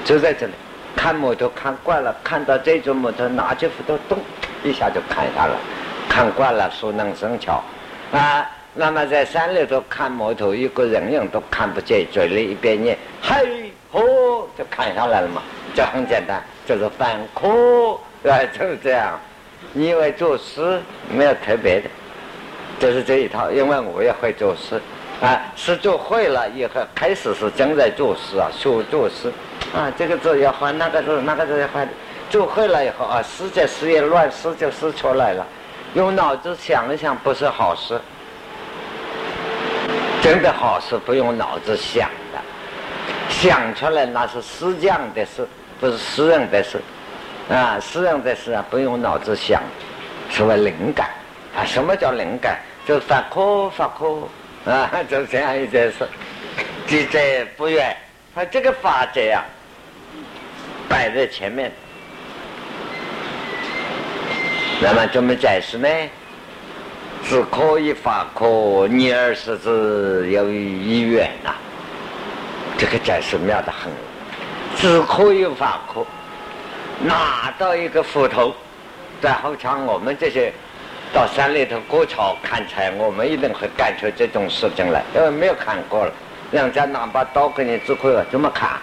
[0.04, 0.54] 就在这里。
[0.96, 4.18] 看木头看惯了，看到这种木头，拿起斧头咚
[4.64, 5.56] 一下就砍下了。
[6.10, 7.64] 看惯了，熟能生巧。
[8.12, 15.43] 啊，那么在山里头看木头，一个人影都看不见，嘴里一边念“嘿吼”就砍下来了嘛，
[15.76, 17.93] 就很简单，就是反科，
[18.28, 19.19] 啊，就是这样。
[19.74, 21.89] 你以为作诗没有特别的，
[22.80, 23.52] 就是这一套。
[23.52, 24.82] 因为我也会作诗，
[25.22, 29.32] 啊，诗作会了以后，开始是正在作诗啊，学作诗，
[29.76, 31.88] 啊，这个字要换，那个字那个字要换，
[32.32, 35.45] 做会了以后啊，诗在诗也乱，诗就诗出来了。
[35.95, 37.99] 用脑子想一想，不是好事。
[40.21, 42.39] 真的好事不用脑子想的，
[43.30, 45.47] 想出来那是诗匠的事，
[45.80, 46.80] 不是诗人的事。
[47.49, 49.63] 啊，诗人的事啊，不用脑子想，
[50.30, 51.10] 所谓灵感
[51.58, 51.65] 啊。
[51.65, 52.60] 什么叫灵感？
[52.86, 54.28] 就发科发科
[54.71, 56.08] 啊， 就这样一件事。
[56.86, 57.19] 记者
[57.58, 57.95] 不远，
[58.36, 59.43] 他这个法则呀，
[60.88, 61.71] 摆在前面。
[64.82, 65.88] 那么怎么解释呢？
[67.26, 71.54] 只可以法可，逆而是之有一远呐。
[72.78, 73.92] 这个解释妙得很。
[74.78, 76.06] 只可以法可，
[77.06, 78.56] 拿到一个斧头，
[79.22, 80.54] 在后场我们这些
[81.13, 86.12] 到山里头割草砍柴，我们一定会干出这种事情来，因为没有砍过了。
[86.52, 88.80] 人家拿把刀给你只可以这么砍，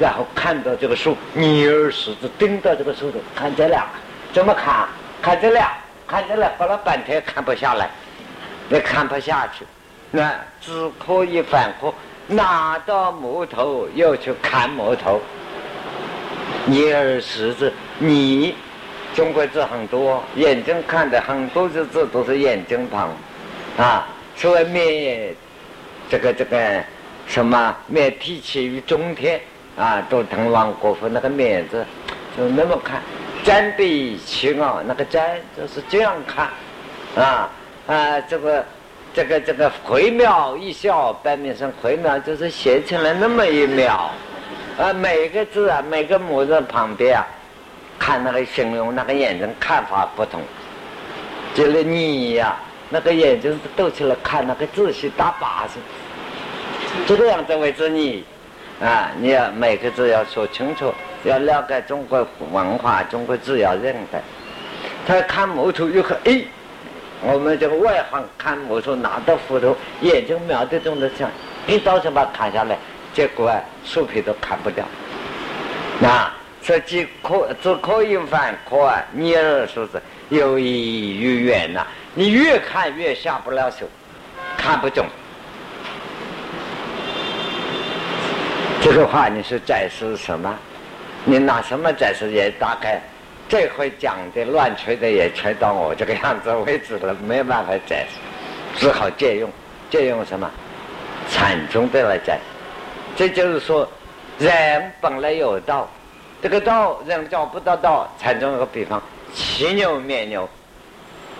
[0.00, 3.86] 然后看到这个树，逆而识之，盯到这个树头，看这俩
[4.32, 4.88] 怎么砍。
[5.22, 5.72] 看这俩，
[6.06, 7.88] 看这俩，搞了半天看不下来，
[8.70, 9.64] 也看不下去，
[10.10, 11.92] 那只可以反复
[12.26, 15.20] 拿到木头又去砍木头。
[16.64, 18.54] 你而识字，你
[19.14, 23.10] 中国字很多，眼睛看的很多的字都是眼睛旁，
[23.78, 25.34] 啊，所谓面，
[26.08, 26.82] 这个这个
[27.26, 29.40] 什么面提起于中天
[29.76, 31.84] 啊，都滕王国父那个面字，
[32.36, 33.00] 就那么看。
[33.46, 35.22] 瞻比其奥，那个瞻
[35.56, 36.48] 就是这样看，
[37.14, 37.48] 啊
[37.86, 38.64] 啊，这个
[39.14, 44.10] 这个这个回妙一笑，半面生回妙就是写成了那么一秒，
[44.76, 47.24] 啊，每个字啊，每个模字旁边啊，
[48.00, 50.42] 看那个形容那个眼睛看法不同，
[51.54, 52.56] 就是你呀，
[52.90, 55.78] 那个眼睛斗起来看那个字是大把子，
[57.06, 58.24] 就这样子为之你，
[58.80, 60.92] 啊，你要每个字要说清楚。
[61.24, 64.22] 要了解中国文化，中国字要认得。
[65.06, 66.40] 他看木头又看，哎，
[67.22, 71.28] 我们这个外行看木头，拿到斧头，眼睛瞄得中的像，
[71.66, 72.78] 一刀就把它砍下来，
[73.12, 74.84] 结果啊，树皮都砍不掉。
[75.98, 76.30] 那
[76.62, 81.84] 这既可只可以反可啊，你儿说是有意于远呐，
[82.14, 83.86] 你越看越下不了手，
[84.56, 85.06] 看不懂。
[88.86, 90.56] 这个话你是解释什么？
[91.24, 92.30] 你拿什么展示？
[92.30, 93.00] 也大概
[93.48, 99.50] 这回讲的乱吹的也吹到我这个样子为止了，没有办法解释，只好借用，
[99.90, 100.48] 借用什么？
[101.28, 102.38] 禅宗的来解。
[103.16, 103.88] 这就是说，
[104.38, 105.90] 人本来有道，
[106.40, 108.08] 这个道人找不到道。
[108.20, 109.02] 禅宗有个比方，
[109.34, 110.48] 骑牛灭牛，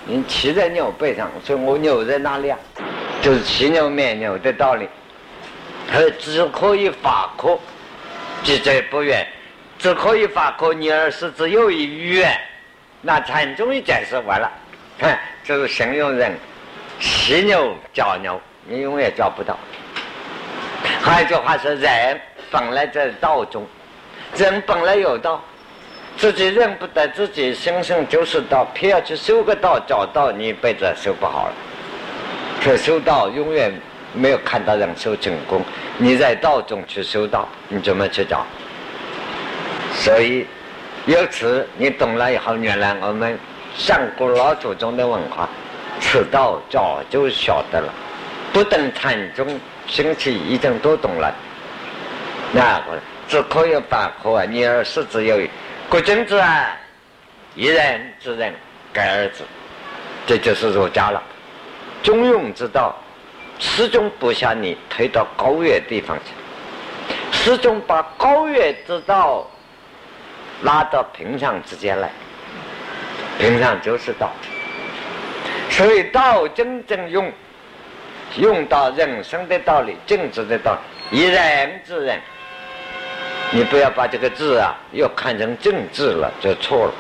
[0.05, 2.59] 你骑在牛背上，所以我牛在哪里啊？
[3.23, 4.89] 就是骑牛灭牛的道理。
[5.91, 7.59] 他只可以法科，
[8.43, 9.25] 即在不远；
[9.79, 12.39] 只可以法科，你而是只有一远。
[13.01, 14.51] 那禅宗一解释完了，
[14.99, 16.37] 看就是形容人
[16.99, 19.57] 犀牛叫牛，你永远叫不到。
[21.03, 22.21] 还有一句话是：人
[22.51, 23.65] 本来在道中，
[24.37, 25.41] 人本来有道，
[26.17, 31.55] 自己认不得自己心性就是道，偏要去修个道，找道，你一辈子修不好了。
[32.61, 33.73] 可修道永远
[34.17, 35.63] 没有看到人修成功，
[35.99, 38.45] 你在道中去修道，你怎么去找？
[39.93, 40.47] 所以
[41.05, 43.39] 由此你懂了以后，原来我们
[43.77, 45.49] 上古老祖宗的文化，
[46.01, 47.93] 此道早就晓得了，
[48.53, 49.47] 不等禅宗。
[49.89, 51.33] 兴起已经都懂了，
[52.51, 52.83] 那
[53.29, 54.45] 只可以反驳啊！
[54.45, 55.49] 你儿是只有余
[55.89, 56.77] 国君子啊，
[57.55, 58.53] 一人之人，
[58.93, 59.45] 盖儿子，
[60.27, 61.23] 这就是儒家了。
[62.03, 62.97] 中庸之道，
[63.59, 66.33] 始终不向你推到高远地方去，
[67.33, 69.47] 始终把高远之道
[70.63, 72.11] 拉到平常之间来。
[73.39, 74.31] 平常就是道，
[75.71, 77.33] 所以道真正用。
[78.39, 80.77] 用到人生的道理、政治的道
[81.11, 82.21] 理，以人治人，
[83.53, 86.93] 你不要把这个字啊又看成政治了，就错了。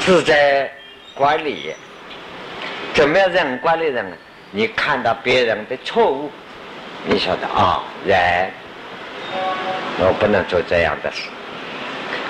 [0.00, 0.70] 是在
[1.14, 1.74] 管理，
[2.92, 4.16] 怎么样人管理人呢？
[4.56, 6.30] 你看到别人的错误，
[7.06, 8.48] 你晓得啊，人
[9.98, 11.22] 我不能做这样的事。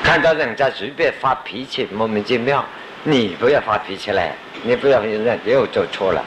[0.02, 2.64] 看到人家随便发脾气，莫名其妙，
[3.02, 4.32] 你不要发脾气来，
[4.62, 6.24] 你不要人又做错了。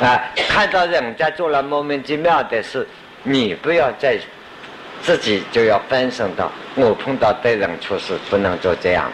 [0.00, 2.86] 啊，看到人家做了莫名其妙的事，
[3.24, 4.16] 你不要再
[5.02, 9.10] 自己就要反省到，我碰到对人处事不能做这样。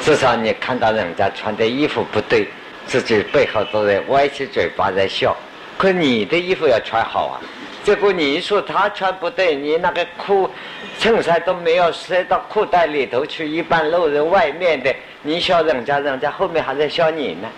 [0.00, 2.48] 至少你看到人家穿的衣服不对，
[2.88, 5.36] 自己背后都在歪起嘴巴在笑。
[5.76, 7.38] 可你的衣服要穿好啊，
[7.84, 10.50] 结果你一说他穿不对，你那个裤
[10.98, 17.48] 衬衫都没有塞到裤袋里头去，一半露在外面的，你笑人家，人家后面还在笑你呢。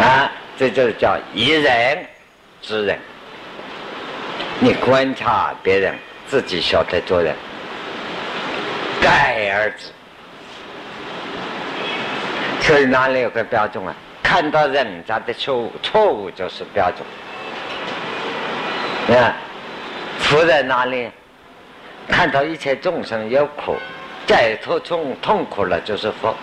[0.00, 2.04] 啊，这就叫以人
[2.60, 2.98] 之人。
[4.58, 5.94] 你观察别人，
[6.26, 7.36] 自己晓得做人。
[9.00, 9.93] 盖而止。
[12.64, 13.94] 所以哪里有个标准啊？
[14.22, 16.90] 看到人家的错误，错误就是标
[19.06, 19.18] 准。
[19.18, 19.36] 啊，
[20.18, 21.10] 福在哪里？
[22.08, 23.76] 看到一切众生有苦，
[24.26, 26.34] 解脱从痛苦了，就是福。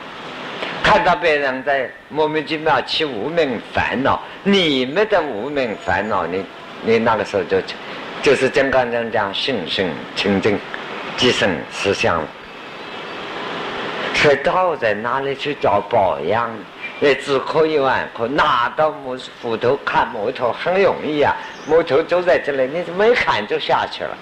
[0.84, 6.46] 看到别人在莫名其妙起无名烦恼，你们的无名烦恼，你
[6.84, 7.58] 你那个时候就
[8.22, 10.60] 就是金刚经讲心性清净，
[11.18, 12.28] 即生实相了。
[14.22, 16.50] 所以道在哪里去找保养？
[17.00, 21.36] 也只可以玩，可拿到木斧头砍木头很容易啊，
[21.68, 24.16] 木头就在这里，你没砍就下去了。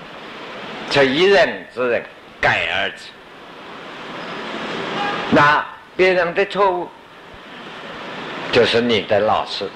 [0.90, 2.02] 这一人之人，
[2.42, 3.06] 改而止。
[5.32, 5.66] 那。
[5.98, 6.88] 别人的错误
[8.54, 9.68] 就是你的老师，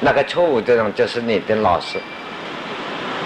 [0.00, 2.00] 那个错误的人就是你的老师。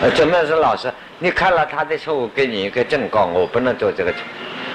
[0.02, 0.92] 呃，怎么是老师？
[1.18, 4.20] 你看了他的错误，给你一个正告，我不能做这个错。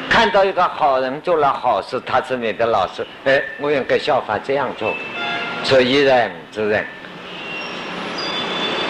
[0.09, 4.93] 看到一个好人做了好事，他是你的老师，哎，我应该效法这样做。
[5.63, 6.85] 所以人之人，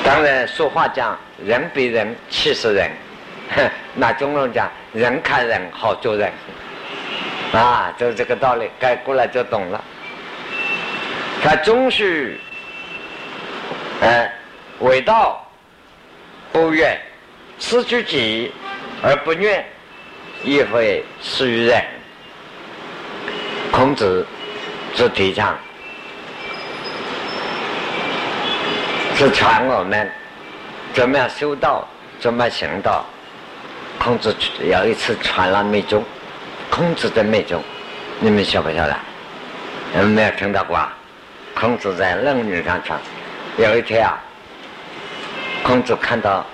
[0.04, 2.92] 当然说话讲人比人气死人，
[3.96, 6.32] 那中人讲人看人好做人。
[7.54, 9.84] 啊，就这个道理，改过来就懂了。
[11.42, 12.38] 他终须，
[14.02, 14.30] 哎，
[14.80, 15.46] 为道
[16.52, 17.00] 不怨，
[17.58, 18.52] 失去己
[19.02, 19.66] 而不怨，
[20.44, 21.84] 亦会施于人。
[23.72, 24.26] 孔子
[24.96, 25.56] 是提倡，
[29.16, 30.10] 是传我们
[30.94, 31.88] 怎么样修道，
[32.20, 33.06] 怎么行道。
[34.00, 36.04] 孔子有一次传了密宗。
[36.70, 37.64] 孔子的美中，
[38.20, 38.96] 你们晓不晓得？
[39.94, 40.80] 你们没有听到过？
[41.56, 43.00] 孔子在论语上传，
[43.58, 44.18] 有一天啊，
[45.64, 46.46] 孔子看到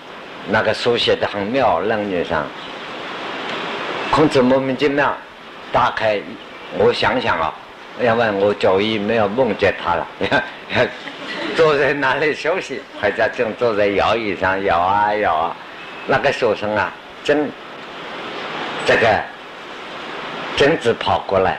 [0.48, 2.48] 那个书写的很妙，论语上，
[4.16, 5.12] 孔子莫名其妙
[5.72, 6.22] 打开，
[6.78, 7.52] 我想想啊，
[8.00, 10.08] 要问我早已没有梦见他了，
[11.58, 15.56] 坐在那里休息，还在正坐在摇椅上摇啊摇啊，
[16.06, 16.94] 那个学生啊，
[17.24, 17.50] 真
[18.86, 19.20] 这个
[20.58, 21.58] 曾子跑过来，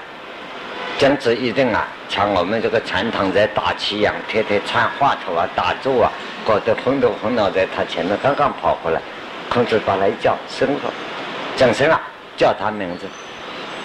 [0.96, 6.12] 曾子一定啊，像我们这个禅堂在打气一样，天天穿话头啊，打坐啊。
[6.46, 9.00] 搞得昏头昏脑，在他前面刚刚跑过来，
[9.48, 10.92] 孔子把他一叫，生了，
[11.57, 11.98] 讲生啊，
[12.37, 13.07] 叫他名字。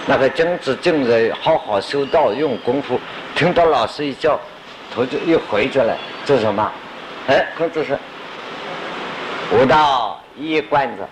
[0.05, 2.99] 那个君子正在好好修道用功夫，
[3.35, 4.39] 听到老师一叫，
[4.93, 5.95] 头就又回着来，
[6.25, 6.71] 做什么？
[7.27, 7.97] 哎，孔子说
[9.53, 11.03] ：“吾道一贯子，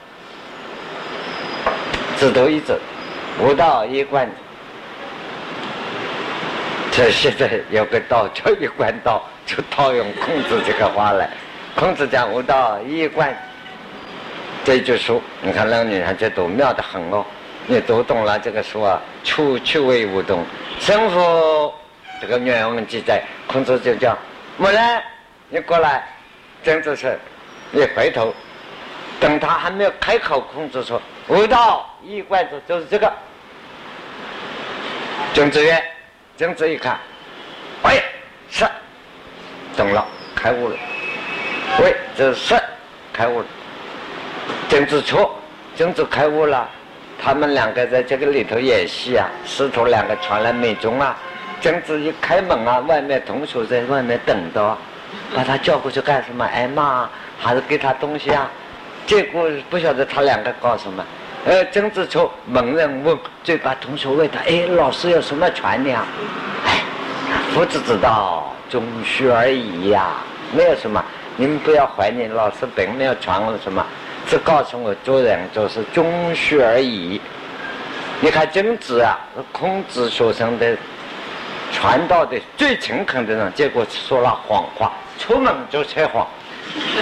[2.18, 2.78] 指头一指，
[3.40, 4.34] 吾道一贯子。”
[6.92, 9.24] 这现在有个道叫一贯道。
[9.46, 11.30] 就套用孔子这个话来，
[11.74, 13.34] 孔子讲“无道一贯”，
[14.68, 17.26] 这句书，你看那女孩子读妙得很哦。
[17.68, 20.44] 你读懂了这个书啊，趣趣味无动，
[20.78, 21.74] 生父
[22.20, 24.18] 这个原文记载，孔子就讲
[24.60, 25.02] ：“木兰，
[25.48, 26.06] 你过来。”
[26.66, 27.10] 曾子说
[27.72, 28.34] ：“你回头。”
[29.22, 33.10] 等他还没有开口，孔子说：“无道一贯子，就是这个。”
[35.34, 35.82] 曾子曰
[36.36, 37.00] ：“曾子一看，
[37.84, 38.04] 哎，
[38.50, 38.66] 是。”
[39.78, 40.06] 懂了，
[40.36, 40.76] 开悟了。
[41.82, 42.54] 喂，这是
[43.14, 43.46] 开悟了。
[44.70, 45.34] 曾子错，
[45.78, 46.68] 曾子开悟了。
[47.24, 51.16] 他们两个在这个里头演戏啊，师徒两个传来美中啊。
[51.62, 54.78] 曾子一开门啊，外面同学在外面等着，
[55.34, 56.46] 把他叫过去干什么？
[56.46, 57.10] 挨骂啊
[57.40, 58.50] 还是给他东西啊？
[59.06, 61.04] 结果不晓得他两个搞什么。
[61.46, 66.06] 呃，曾子错，门人问，就把同学问他：哎，老师有什么传的啊？
[66.66, 66.82] 哎，
[67.54, 68.54] 夫子之道。
[68.70, 70.18] 中虚而已呀，
[70.54, 71.02] 没有什么。
[71.38, 73.86] 你们不要怀疑，老师并没有传我什么，
[74.28, 76.06] 只告诉我做人就是忠
[76.36, 77.20] 恕而已。
[78.20, 79.18] 你看曾子啊，
[79.52, 80.76] 孔子学生的
[81.72, 86.28] 传道的最诚恳的人，结果说了谎话，出门就扯谎。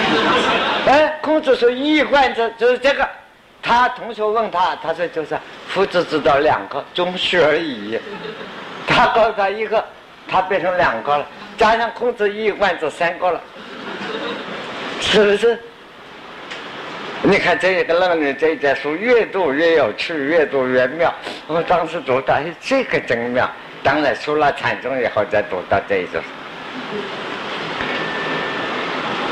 [0.86, 3.07] 哎，孔子说一贯着就是这个。
[3.63, 5.36] 他同学问他，他说就是
[5.67, 7.99] 夫子知道两个忠恕而已。
[8.86, 9.84] 他告诉他一个，
[10.28, 11.26] 他变成两个了。
[11.57, 13.41] 加上孔子一贯就三个了，
[15.01, 15.59] 是不是？
[17.28, 21.11] 你看这一个论语这一节书越读越有趣，越读越妙。
[21.47, 23.49] 我们当时读到，哎，这个真妙。
[23.82, 26.21] 当然，出了禅宗以后再读到这一种。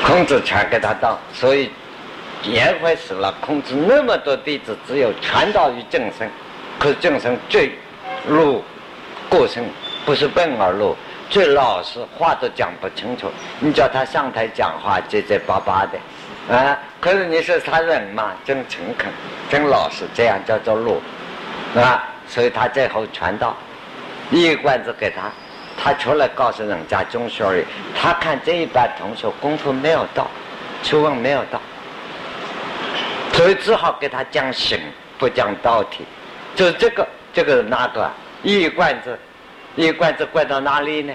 [0.04, 1.70] 孔子传给他道，所以
[2.42, 3.32] 颜回死了。
[3.40, 6.28] 孔子那么多弟子，只有传道于正生，
[6.80, 7.74] 可是正生最
[8.28, 8.64] 入
[9.30, 9.64] 过生，
[10.04, 10.96] 不是笨而入。
[11.30, 13.32] 最老实，话都讲不清楚。
[13.60, 15.98] 你叫他上台讲话，结结巴巴的，
[16.52, 16.78] 啊！
[17.00, 19.12] 可是你说他人嘛，真诚恳，
[19.50, 21.02] 真老实，这样叫做路，
[21.76, 22.04] 啊！
[22.28, 23.56] 所以他最后传道，
[24.32, 25.32] 一罐子给他，
[25.82, 27.66] 他出来告诉人家中学而已。
[28.00, 30.28] 他看这一班同学功夫没有到，
[30.82, 31.62] 学问没有到，
[33.34, 34.80] 所以只好给他讲行，
[35.18, 36.06] 不讲道体。
[36.56, 38.10] 就这个，这个那个，
[38.42, 39.18] 一罐子。
[39.76, 41.12] 一罐子灌到哪里呢？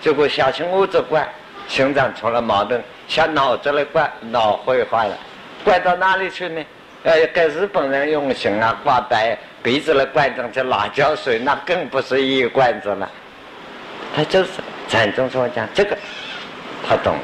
[0.00, 1.28] 结果小心屋子灌，
[1.66, 5.16] 心脏出了矛盾；像脑子里怪，脑坏坏了。
[5.64, 6.64] 怪到哪里去呢？
[7.02, 13.08] 呃，跟日本人用刑啊，挂白鼻子的怪上去辣椒水，那更不是一罐子了。
[14.14, 14.50] 他就是
[14.88, 15.96] 禅宗说讲这个，
[16.88, 17.16] 他懂。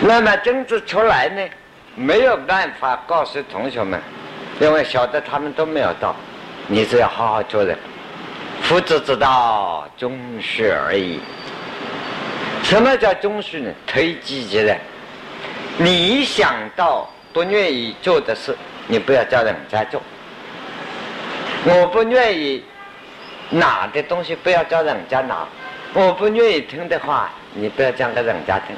[0.00, 1.42] 那么政治出来呢，
[1.96, 4.00] 没有办法告诉同学们，
[4.60, 6.14] 因为晓得他们都没有到，
[6.68, 7.76] 你只要好好做人。
[8.62, 11.18] 夫子之道，终须而已。
[12.68, 13.72] 什么叫终须呢？
[13.86, 14.78] 推己及人。
[15.78, 18.54] 你想到不愿意做的事，
[18.86, 20.02] 你不要叫人家做。
[21.64, 22.62] 我不愿意
[23.48, 25.48] 拿的东西，不要叫人家拿。
[25.94, 28.76] 我不愿意听的话，你不要讲给人家听。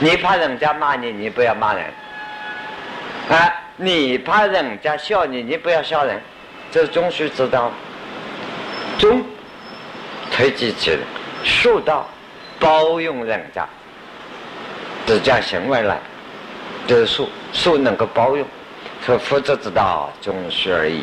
[0.00, 1.84] 你怕人家骂你，你不要骂人。
[3.30, 6.20] 啊，你怕人家笑你，你不要笑人。
[6.72, 7.70] 这是终须之道。
[8.98, 9.24] 中
[10.32, 10.98] 推己及人，
[11.44, 12.08] 恕道
[12.62, 13.66] 包容人家，
[15.04, 15.98] 是讲行为来，
[16.86, 18.46] 就是恕恕能够包容，
[19.04, 21.02] 说夫子之道，终须而已。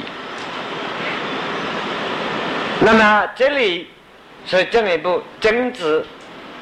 [2.79, 3.89] 那么这里
[4.45, 6.05] 是进一步，曾子、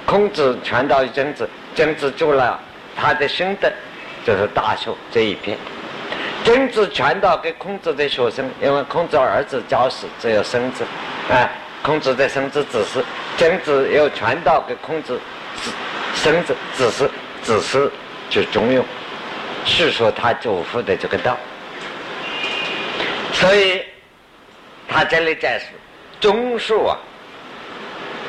[0.04, 2.60] 孔子传道于曾子，曾子做了
[2.96, 3.72] 他的心得，
[4.26, 5.56] 就是大学这一篇。
[6.44, 10.84] 曾子传道给孔子的学生，因为孔子儿子教死，只有孙子。
[11.30, 11.48] 啊，
[11.82, 13.04] 孔子的孙子子是
[13.38, 15.20] 曾子又传道给孔子，
[15.62, 15.72] 子
[16.16, 17.10] 孙子子是
[17.42, 17.92] 子是
[18.30, 18.84] 就中庸，
[19.66, 21.38] 是说他祖父的这个道。
[23.32, 23.84] 所以
[24.88, 25.68] 他这里在说，
[26.20, 26.98] 中恕啊，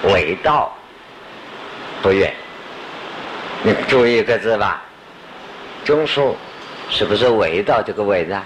[0.04, 0.72] 为道
[2.02, 2.32] 不远。
[3.62, 4.82] 你注意一个字吧，
[5.84, 6.34] 中恕
[6.90, 8.36] 是不是为道这个为的？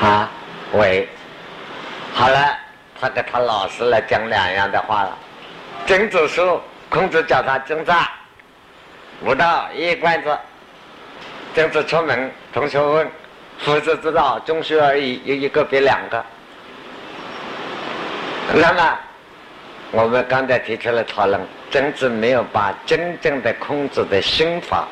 [0.00, 0.28] 啊，
[0.72, 1.08] 为。
[2.12, 2.58] 好了，
[3.00, 5.16] 他跟他老师来讲两样的话了。
[5.86, 7.92] 曾子说，孔子叫他曾子，
[9.24, 10.36] 悟道一贯子。
[11.54, 13.08] 曾子出门，同学问
[13.58, 16.22] ：“夫子之道，中学而已，有一个比两个。”
[18.54, 18.98] 那么，
[19.90, 21.40] 我们刚才提出了讨论，
[21.70, 24.86] 曾子没有把真正的孔子的心法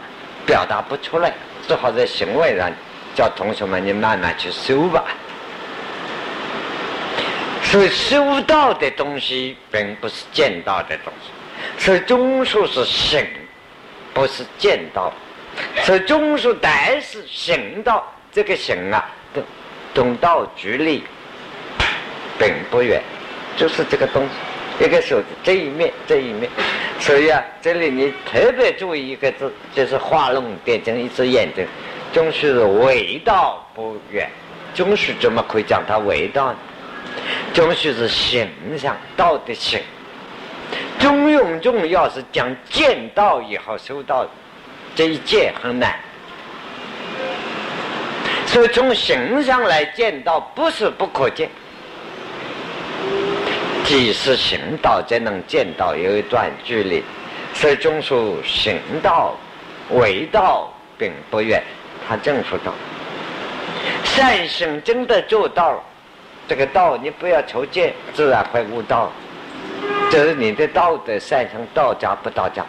[0.46, 1.32] 表达不出来，
[1.68, 2.70] 只好在行为上
[3.14, 5.04] 叫同学们你慢慢去修吧。
[7.74, 13.26] 所以修道的东西并不是见到的东西，所以中术是行，
[14.12, 15.12] 不是见到。
[15.82, 19.04] 所以中术但是行道，这个行啊，
[19.34, 19.42] 东
[19.92, 21.02] 东道距离
[22.38, 23.02] 并不远，
[23.56, 24.22] 就是这个东
[24.78, 26.48] 西，一个手指这一面这一面。
[27.00, 31.66] 所以啊，这里你特别注意一个字，就是画龙点睛，一只眼睛。
[32.12, 34.30] 中术是为道不远，
[34.76, 36.58] 中术怎么可以讲它为道呢？
[37.52, 39.80] 中须是形象道的形，
[40.98, 44.26] 中庸重要是讲见道以后修道，
[44.96, 45.94] 这一戒很难。
[48.46, 51.48] 所以从形上来见道不是不可见，
[53.84, 57.02] 即使行道才能见到有一段距离。
[57.52, 59.36] 所以中说行道
[59.90, 61.62] 为道并不远，
[62.08, 62.72] 他正说道，
[64.02, 65.82] 善行真的做到了。
[66.46, 69.10] 这个道，你不要求见，自然会悟道。
[70.10, 72.64] 这是你的道德善行，道家不道家。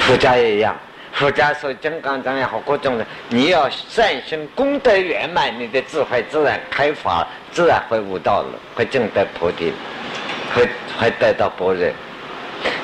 [0.00, 0.74] 佛家也一样，
[1.12, 9.72] 佛家说金刚藏也好，各种的，你要善行功德圆满，你的智慧自然开发，自然会悟道了，会证得菩提，
[10.54, 10.66] 会
[10.98, 11.86] 会得到般若。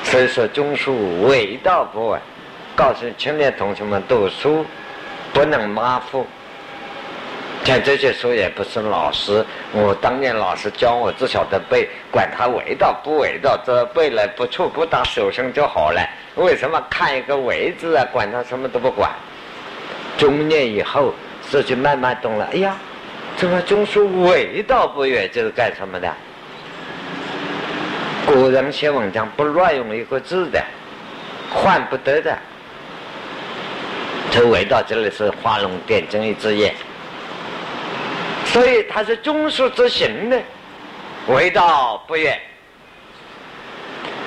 [0.03, 2.21] 所以说，中书为道不晚，
[2.75, 4.63] 告诉青年同学们读书
[5.33, 6.25] 不能马虎。
[7.65, 15.99] 像这些书也不是老师，我当年老师教我只晓得背，管他味道不味道，这背了不错不打手声就好了。
[16.35, 18.05] 为什么看一个“为”字啊？
[18.13, 19.09] 管他什么都不管。
[20.15, 21.11] 中年以后，
[21.41, 22.47] 自己慢慢懂了。
[22.53, 22.77] 哎呀，
[23.35, 26.13] 这个中书味道不远，这是干什么的？
[28.27, 30.63] 古人写文章不乱用一个字的，
[31.51, 32.37] 换不得的。
[34.29, 36.71] 这味道这里是画龙点睛一只眼。
[38.55, 40.39] 所以他是中恕之行呢，
[41.27, 42.39] 为道不悦，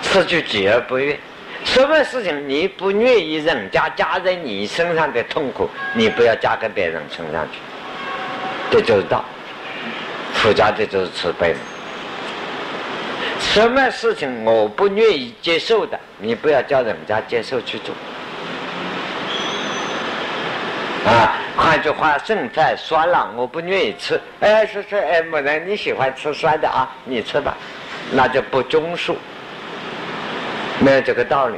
[0.03, 1.19] 此句己而不愿。
[1.65, 7.59] 什么事情你不愿意人家加在你身上的痛苦，你不要加给别人身上去，
[8.71, 9.25] 这就是道。
[10.35, 11.55] 佛家的就是慈悲。
[13.41, 17.95] 什么事情我不愿意接受的，你不要叫人家接受去做。
[21.09, 24.21] 啊，换句话，剩菜酸了，我不愿意吃。
[24.41, 27.57] 哎，说说，哎，某人你喜欢吃酸的啊，你吃吧，
[28.13, 29.15] 那就不中恕，
[30.81, 31.57] 没有这个道理。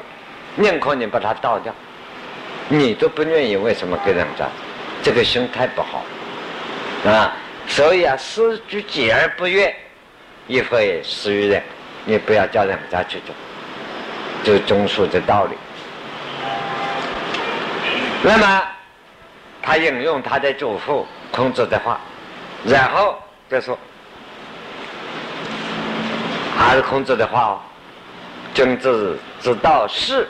[0.54, 1.74] 宁可你把它倒掉，
[2.68, 4.46] 你都不愿意，为什么给人家？
[5.02, 6.04] 这个心态不好
[7.10, 7.32] 啊。
[7.66, 9.74] 所以啊，施居己而不悦，
[10.46, 11.60] 亦会施于人。
[12.04, 13.34] 你不要叫人家去做，
[14.44, 15.56] 就中恕这道理。
[18.22, 18.62] 那么。
[19.62, 22.00] 他引用他的祖父孔子的话，
[22.64, 23.14] 然后
[23.50, 23.78] 就说，
[26.56, 27.60] 还是孔子的话哦。
[28.52, 30.26] 君子之道是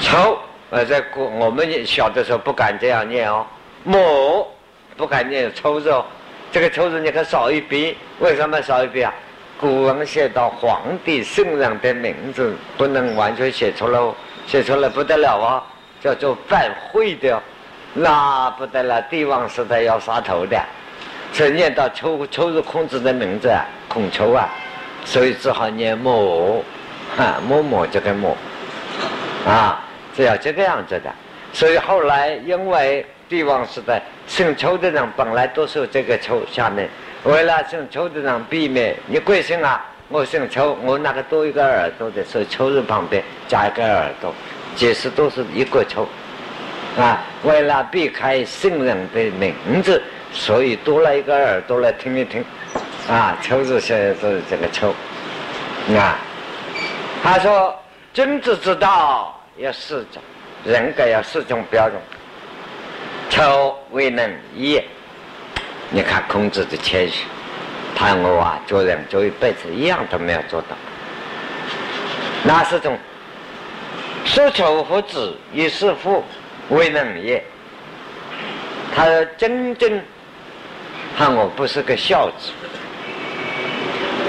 [0.00, 0.38] 抽，
[0.70, 3.46] 呃，在古我们小的时候不敢这样念哦，
[3.82, 4.46] 母
[4.96, 6.04] 不敢念抽字哦。
[6.52, 9.12] 这个抽字你可少一笔，为什么少一笔啊？
[9.58, 14.14] 古人写到皇帝圣人的名字，不能完全写出来哦，
[14.46, 15.64] 写出来不得了啊。
[16.06, 17.42] 叫做犯讳的，
[17.92, 19.02] 那不得了！
[19.10, 20.56] 帝王时代要杀头的，
[21.32, 23.52] 所以念到秋秋是孔子的名字，
[23.88, 24.48] 孔丘啊，
[25.04, 26.62] 所以只好念某，
[27.16, 28.36] 哈某某这个某，
[29.44, 29.82] 啊，
[30.14, 31.10] 是要这个样子的。
[31.52, 36.88] 所以后来因为帝王时代姓丘的人本来都是这个丘下面，
[37.24, 44.32] 为了姓丘的人避免你贵姓啊，我姓丘，我那个多一个耳朵的，所以丘字旁边加一个耳朵。
[44.76, 46.06] 解释都是一个抽，
[46.98, 50.00] 啊，为了避开圣人的名字，
[50.32, 52.44] 所以多了一个耳朵来听一听，
[53.08, 54.94] 啊，抽字写的是这个抽，
[55.96, 56.18] 啊，
[57.22, 57.74] 他说
[58.12, 60.22] 君子之道要四种，
[60.64, 61.98] 人格要四种标准。
[63.30, 64.80] 丑未能一。
[65.90, 67.24] 你看孔子的谦虚，
[67.94, 70.68] 他我啊做人做一辈子一样都没有做到。
[72.44, 72.96] 那是种？
[74.26, 76.22] 是仇和子也是父
[76.68, 77.42] 未能也。
[78.94, 79.06] 他
[79.38, 80.00] 真正
[81.16, 82.50] 看我不是个孝子，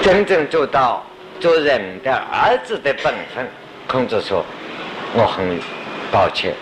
[0.00, 1.04] 真正做到
[1.40, 3.46] 做人的儿子的本分。
[3.88, 4.44] 孔子说
[5.14, 5.58] ：“我很
[6.12, 6.54] 抱歉，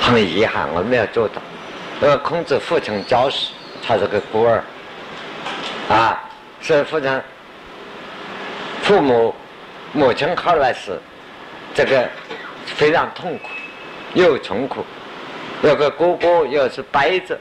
[0.00, 1.40] 很遗憾，我没有做到。”
[2.02, 3.52] 呃，孔子父亲教死，
[3.86, 4.62] 他是个孤儿，
[5.88, 6.20] 啊，
[6.60, 7.20] 所以父亲
[8.82, 9.34] 父母
[9.92, 10.98] 母亲后来是
[11.74, 12.08] 这个
[12.66, 13.48] 非常痛苦，
[14.14, 14.84] 又穷苦，
[15.62, 17.38] 有个哥哥又是白子，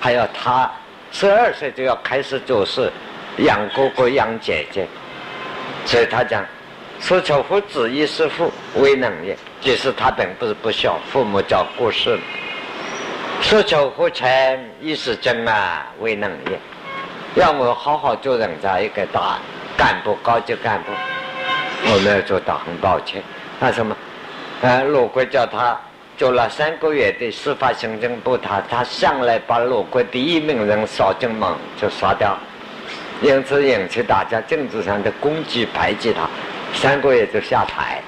[0.00, 0.70] 还要他
[1.10, 2.92] 十二岁就要开始做事，
[3.38, 4.86] 养哥哥养姐姐，
[5.84, 6.44] 所以他讲。
[6.98, 12.20] 所求乎子以是父为能也，其实他并不是不孝，父母早过世了。
[13.42, 16.58] 所求乎臣以是真啊为能也，
[17.34, 19.38] 让我好好做人家一个大
[19.76, 20.92] 干部、高级干部，
[21.92, 23.22] 我没有做到，很抱歉。
[23.58, 23.96] 那什么？
[24.62, 25.78] 呃，鲁国叫他
[26.16, 32.36] 做了三个月的司法行政部，他他上来把鲁国第一名人邵正猛就杀掉，
[33.20, 36.28] 因此引起大家政治上的攻击排挤他。
[36.74, 38.02] 三个月就下台，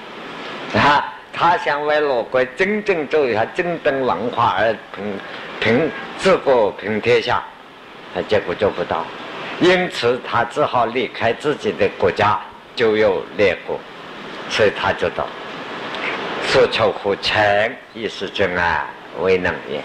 [0.74, 5.18] 啊，他想为鲁国真正做一下正等文化而平
[5.60, 7.42] 平治国平天下，
[8.14, 9.04] 他结果做不到，
[9.60, 12.38] 因此他只好离开自己的国家，
[12.76, 13.78] 就有列国，
[14.50, 15.26] 所以他就道：
[16.48, 18.86] 所求乎臣亦是真啊，
[19.20, 19.80] 为能也。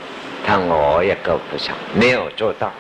[0.46, 2.72] 他我也够不上，没有做到。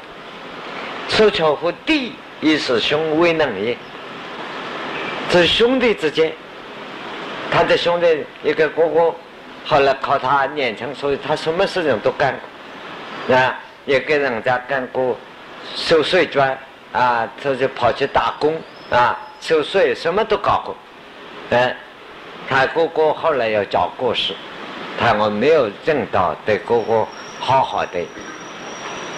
[1.08, 3.78] 所求乎弟亦是兄为能也。
[5.30, 6.32] 是兄弟之间，
[7.50, 9.16] 他的兄弟一个哥哥，
[9.66, 12.36] 后来靠他年轻，所以他什么事情都干
[13.28, 15.18] 过，啊，也给人家干过
[15.76, 16.58] 收税捐，
[16.92, 18.62] 啊，他就跑去打工，
[18.92, 20.76] 啊，收税什么都搞过，
[21.50, 21.76] 嗯，
[22.50, 24.34] 他哥哥后来要找故事，
[25.00, 27.08] 他我没有尽到对哥哥
[27.39, 28.00] 好好的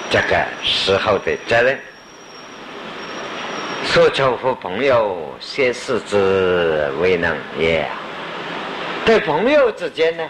[0.09, 1.79] 这个时候的责任。
[3.83, 7.87] 所求乎朋友，先视之为能也。
[9.05, 10.23] 对朋友之间呢，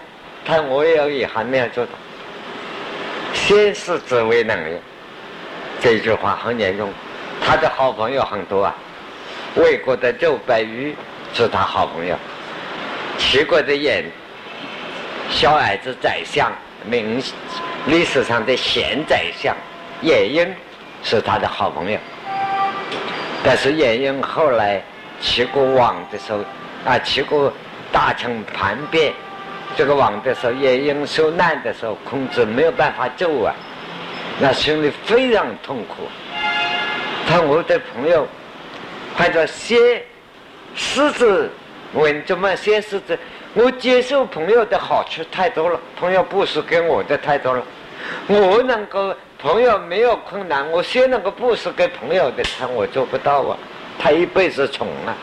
[0.46, 1.92] 他我也有遗憾没有做到。
[3.34, 4.82] 先视之为能也，
[5.82, 6.92] 这句话很严重。
[7.46, 8.76] 他的好朋友很多啊，
[9.56, 10.96] 魏国的周白瑜
[11.34, 12.18] 是他好朋友，
[13.18, 14.04] 齐国的颜
[15.30, 16.52] 小矮子宰相，
[16.86, 17.22] 明
[17.88, 19.56] 历史上的贤宰相
[20.02, 20.48] 晏婴
[21.04, 21.98] 是他的好朋友。
[23.44, 24.82] 但是晏婴后来
[25.22, 26.40] 齐国亡的时候，
[26.86, 27.52] 啊，齐国
[27.92, 29.14] 大臣叛变，
[29.76, 33.54] 这个亡的时候，晏婴受难的时候，孔子没有办法救啊，
[34.40, 36.08] 那心里非常痛苦。
[37.28, 38.28] 他我的朋友，
[39.18, 40.02] 或者先
[40.76, 41.50] 狮子
[41.94, 43.18] 问怎么先狮子？
[43.54, 47.64] 我接受朋友的好处太多了，朋友不是给我的太多了，
[48.28, 49.16] 我能够。
[49.38, 53.58] 朋友没有困难，我先能够布施给朋友的，他我做不到啊，
[54.00, 55.14] 他一辈子穷啊，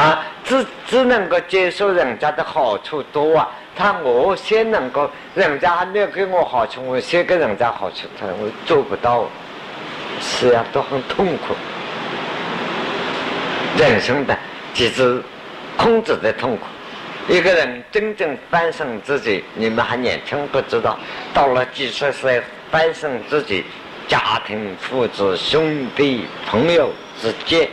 [0.00, 9.28] 啊，只只能够接受人家的好处多啊，他我先能够，人家还没有给我好处，我先给人家好处，他我做不到啊，
[10.20, 11.56] 是啊，都很痛苦，
[13.76, 14.38] 人生的
[14.78, 15.20] 其实
[15.76, 16.62] 孔子的痛苦。
[17.28, 20.96] 一个人真正翻身自己，你们还年轻不知道，
[21.34, 22.40] 到了几十岁。
[22.70, 23.64] 翻身自己，
[24.06, 27.66] 家庭、父子、兄弟、朋友之间，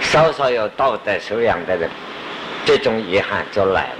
[0.00, 1.88] 稍稍有道德修养的人，
[2.66, 3.96] 这种遗憾就来了。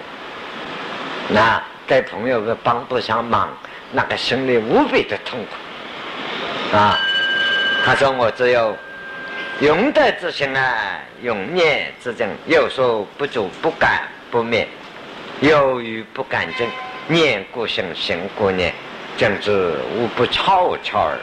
[1.29, 3.57] 那对朋友的帮不上忙，
[3.93, 6.77] 那个心里无比的痛苦。
[6.77, 6.99] 啊，
[7.85, 8.77] 他说：“我只有
[9.61, 14.67] 勇德之心啊，勇念之正，有所不足，不敢不灭，
[15.41, 16.67] 有余不敢正，
[17.07, 18.73] 念故行，行故念。”
[19.17, 21.17] 政治无不悄悄儿，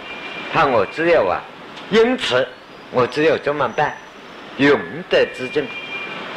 [0.53, 1.41] 看我只有啊，
[1.89, 2.47] 因此
[2.91, 3.93] 我只有这么办，
[4.55, 4.79] 勇
[5.09, 5.67] 德之正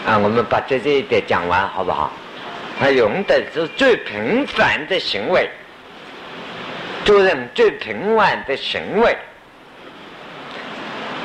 [0.04, 2.12] 啊，我们把这这一点讲完好不好？
[2.80, 5.48] 他勇德是最平凡的行为，
[7.04, 9.16] 做人最平凡的行为，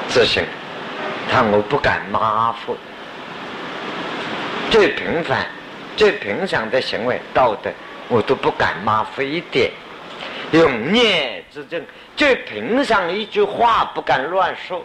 [0.10, 0.44] 执行，
[1.32, 2.76] 他我不敢马虎，
[4.72, 5.46] 最平凡、
[5.96, 7.70] 最平常的行为道德，
[8.08, 9.72] 我都不敢马虎一点。
[10.52, 11.80] 用念之正，
[12.16, 14.84] 最平常一句话不敢乱说。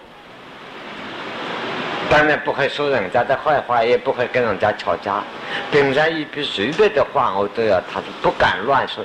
[2.10, 5.24] 当然不会说人家的坏话，也不会跟人家吵架。
[5.72, 9.02] 平常一句随便的话，我都要，他是不敢乱说。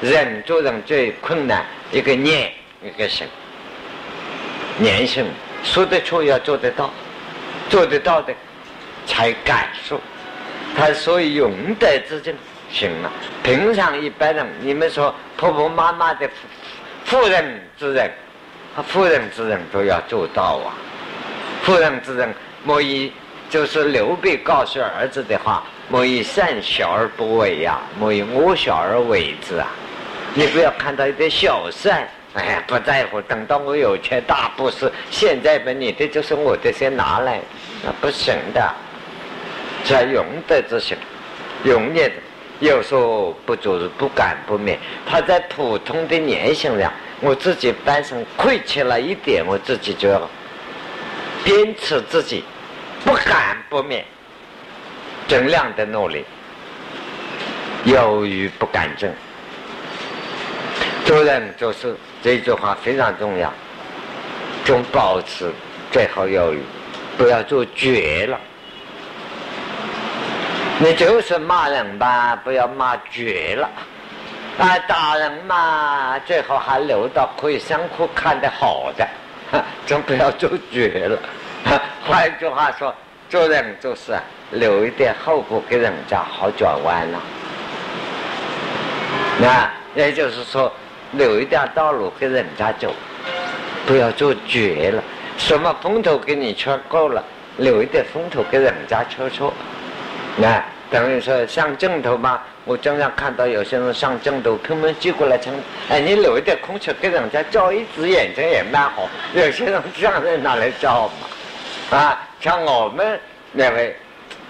[0.00, 2.50] 人做人最困难，一个念，
[2.82, 3.24] 一个行。
[4.78, 5.24] 念性
[5.62, 6.90] 说得出，要做得到，
[7.68, 8.34] 做得到的
[9.06, 10.00] 才敢说。
[10.76, 12.34] 他所以勇德之正
[12.70, 13.10] 行了。
[13.42, 16.28] 平常一般人，你们说婆婆妈妈的
[17.04, 18.10] 妇人之仁，
[18.88, 20.74] 妇人之仁都要做到啊。
[21.62, 22.34] 妇人之仁，
[22.64, 23.12] 莫以
[23.50, 29.68] 就是刘备告诉儿子的话：莫以善小而不为呀，莫以恶小而为之啊。
[30.34, 33.20] 你不要看到一点小善，哎呀，不在乎。
[33.22, 37.40] 等到我有钱大布施，现在把，你的就是我的，先拿来，
[37.84, 38.74] 那不行的。
[39.84, 40.96] 在用德之行，
[41.64, 42.10] 永远，
[42.60, 44.78] 有时候不就是不敢不免。
[45.06, 50.30] 他在普通的年行上，我自己半生亏欠了一点，我自己就要。
[51.44, 52.44] 坚持自己，
[53.04, 54.04] 不敢不灭，
[55.26, 56.24] 尽量的努力，
[57.84, 59.12] 犹豫不敢争。
[61.04, 63.52] 做人做事这句话非常重要，
[64.64, 65.50] 总保持
[65.90, 66.62] 最好犹豫，
[67.18, 68.38] 不要做绝了。
[70.78, 73.68] 你就是骂人吧，不要骂绝了。
[74.58, 79.06] 啊，打人嘛，最好还留到可以相互看得好的。
[79.86, 81.18] 总不要做绝了。
[82.06, 82.94] 换一句话说，
[83.28, 84.16] 做人就是
[84.50, 87.20] 留一点后果给人家，好转弯了。
[89.40, 90.72] 那也就是说，
[91.12, 92.92] 留一点道路给人家走，
[93.86, 95.02] 不要做绝了。
[95.38, 97.24] 什么风头给你吹够了，
[97.56, 99.48] 留一点风头给人家吹吹。
[100.36, 102.40] 那等于说上镜头嘛。
[102.64, 105.52] 我经常看到有些人上镜头，拼命挤过来称，
[105.88, 109.08] 哎，你留一点空气给人家照一只眼睛也蛮好。
[109.34, 111.10] 有些人这样在哪里照
[111.90, 111.98] 嘛？
[111.98, 113.18] 啊，像我们
[113.54, 113.96] 两位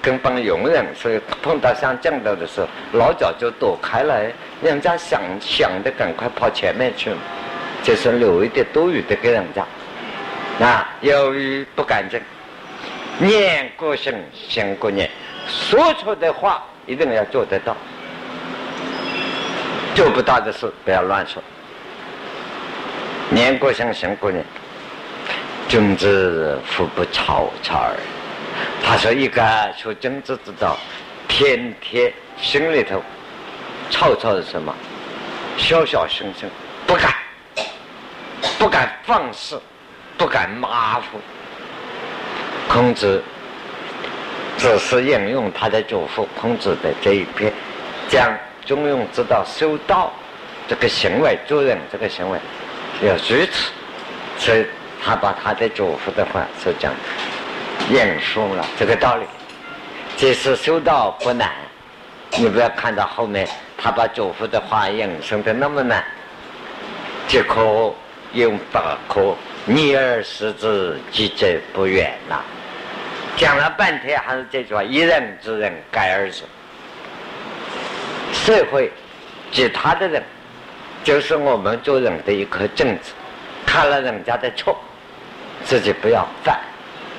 [0.02, 2.66] 跟帮佣人，所以碰到上镜头的时候，
[2.98, 4.20] 老早就躲开了。
[4.60, 7.12] 人家想想的赶快跑前面去，
[7.84, 9.64] 就是留一点多余的给人家。
[10.64, 12.20] 啊，由于不敢正，
[13.18, 14.12] 念过行，
[14.48, 15.08] 行过念，
[15.48, 17.76] 说出的话一定要做得到。
[19.94, 21.42] 做不到的事不要乱说。
[23.30, 24.44] 年过行，行过年，
[25.68, 27.96] 君子福不超超耳。
[28.84, 29.42] 他说：“一个
[29.76, 30.76] 学君子之道，
[31.28, 33.02] 天天心里头
[33.90, 34.74] 吵吵的什么？
[35.56, 36.48] 小小声声，
[36.86, 37.14] 不敢，
[38.58, 39.60] 不敢放肆，
[40.16, 41.20] 不敢马虎。”
[42.68, 43.22] 孔子
[44.56, 47.52] 只是引用他的祖父孔子的这一篇，
[48.08, 48.32] 讲。
[48.64, 50.12] 中庸之道，修道
[50.68, 52.38] 这个行为，做人这个行为
[53.02, 53.72] 要如此，
[54.38, 54.64] 所以
[55.04, 56.94] 他把他的祖父的话是讲
[57.90, 59.24] 引述了这个道理。
[60.16, 61.50] 即使修道不难，
[62.38, 66.04] 你不要看到后面他把祖父的话引申的那么难，
[67.26, 67.92] 即可
[68.34, 72.44] 用百科逆而视之，即则不远了。
[73.36, 76.42] 讲了半天还是这句话：一人之人，改而止。
[78.32, 78.92] 社会
[79.50, 80.22] 其他的人，
[81.02, 83.12] 就是我们做人的一颗种子。
[83.64, 84.78] 看了人家的错，
[85.64, 86.54] 自己不要犯；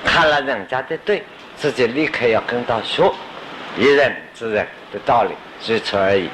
[0.04, 1.24] 看了人家的对，
[1.56, 3.14] 自己立刻要跟他说。
[3.76, 5.34] 一人之人的道理，
[5.68, 6.30] 如此而已。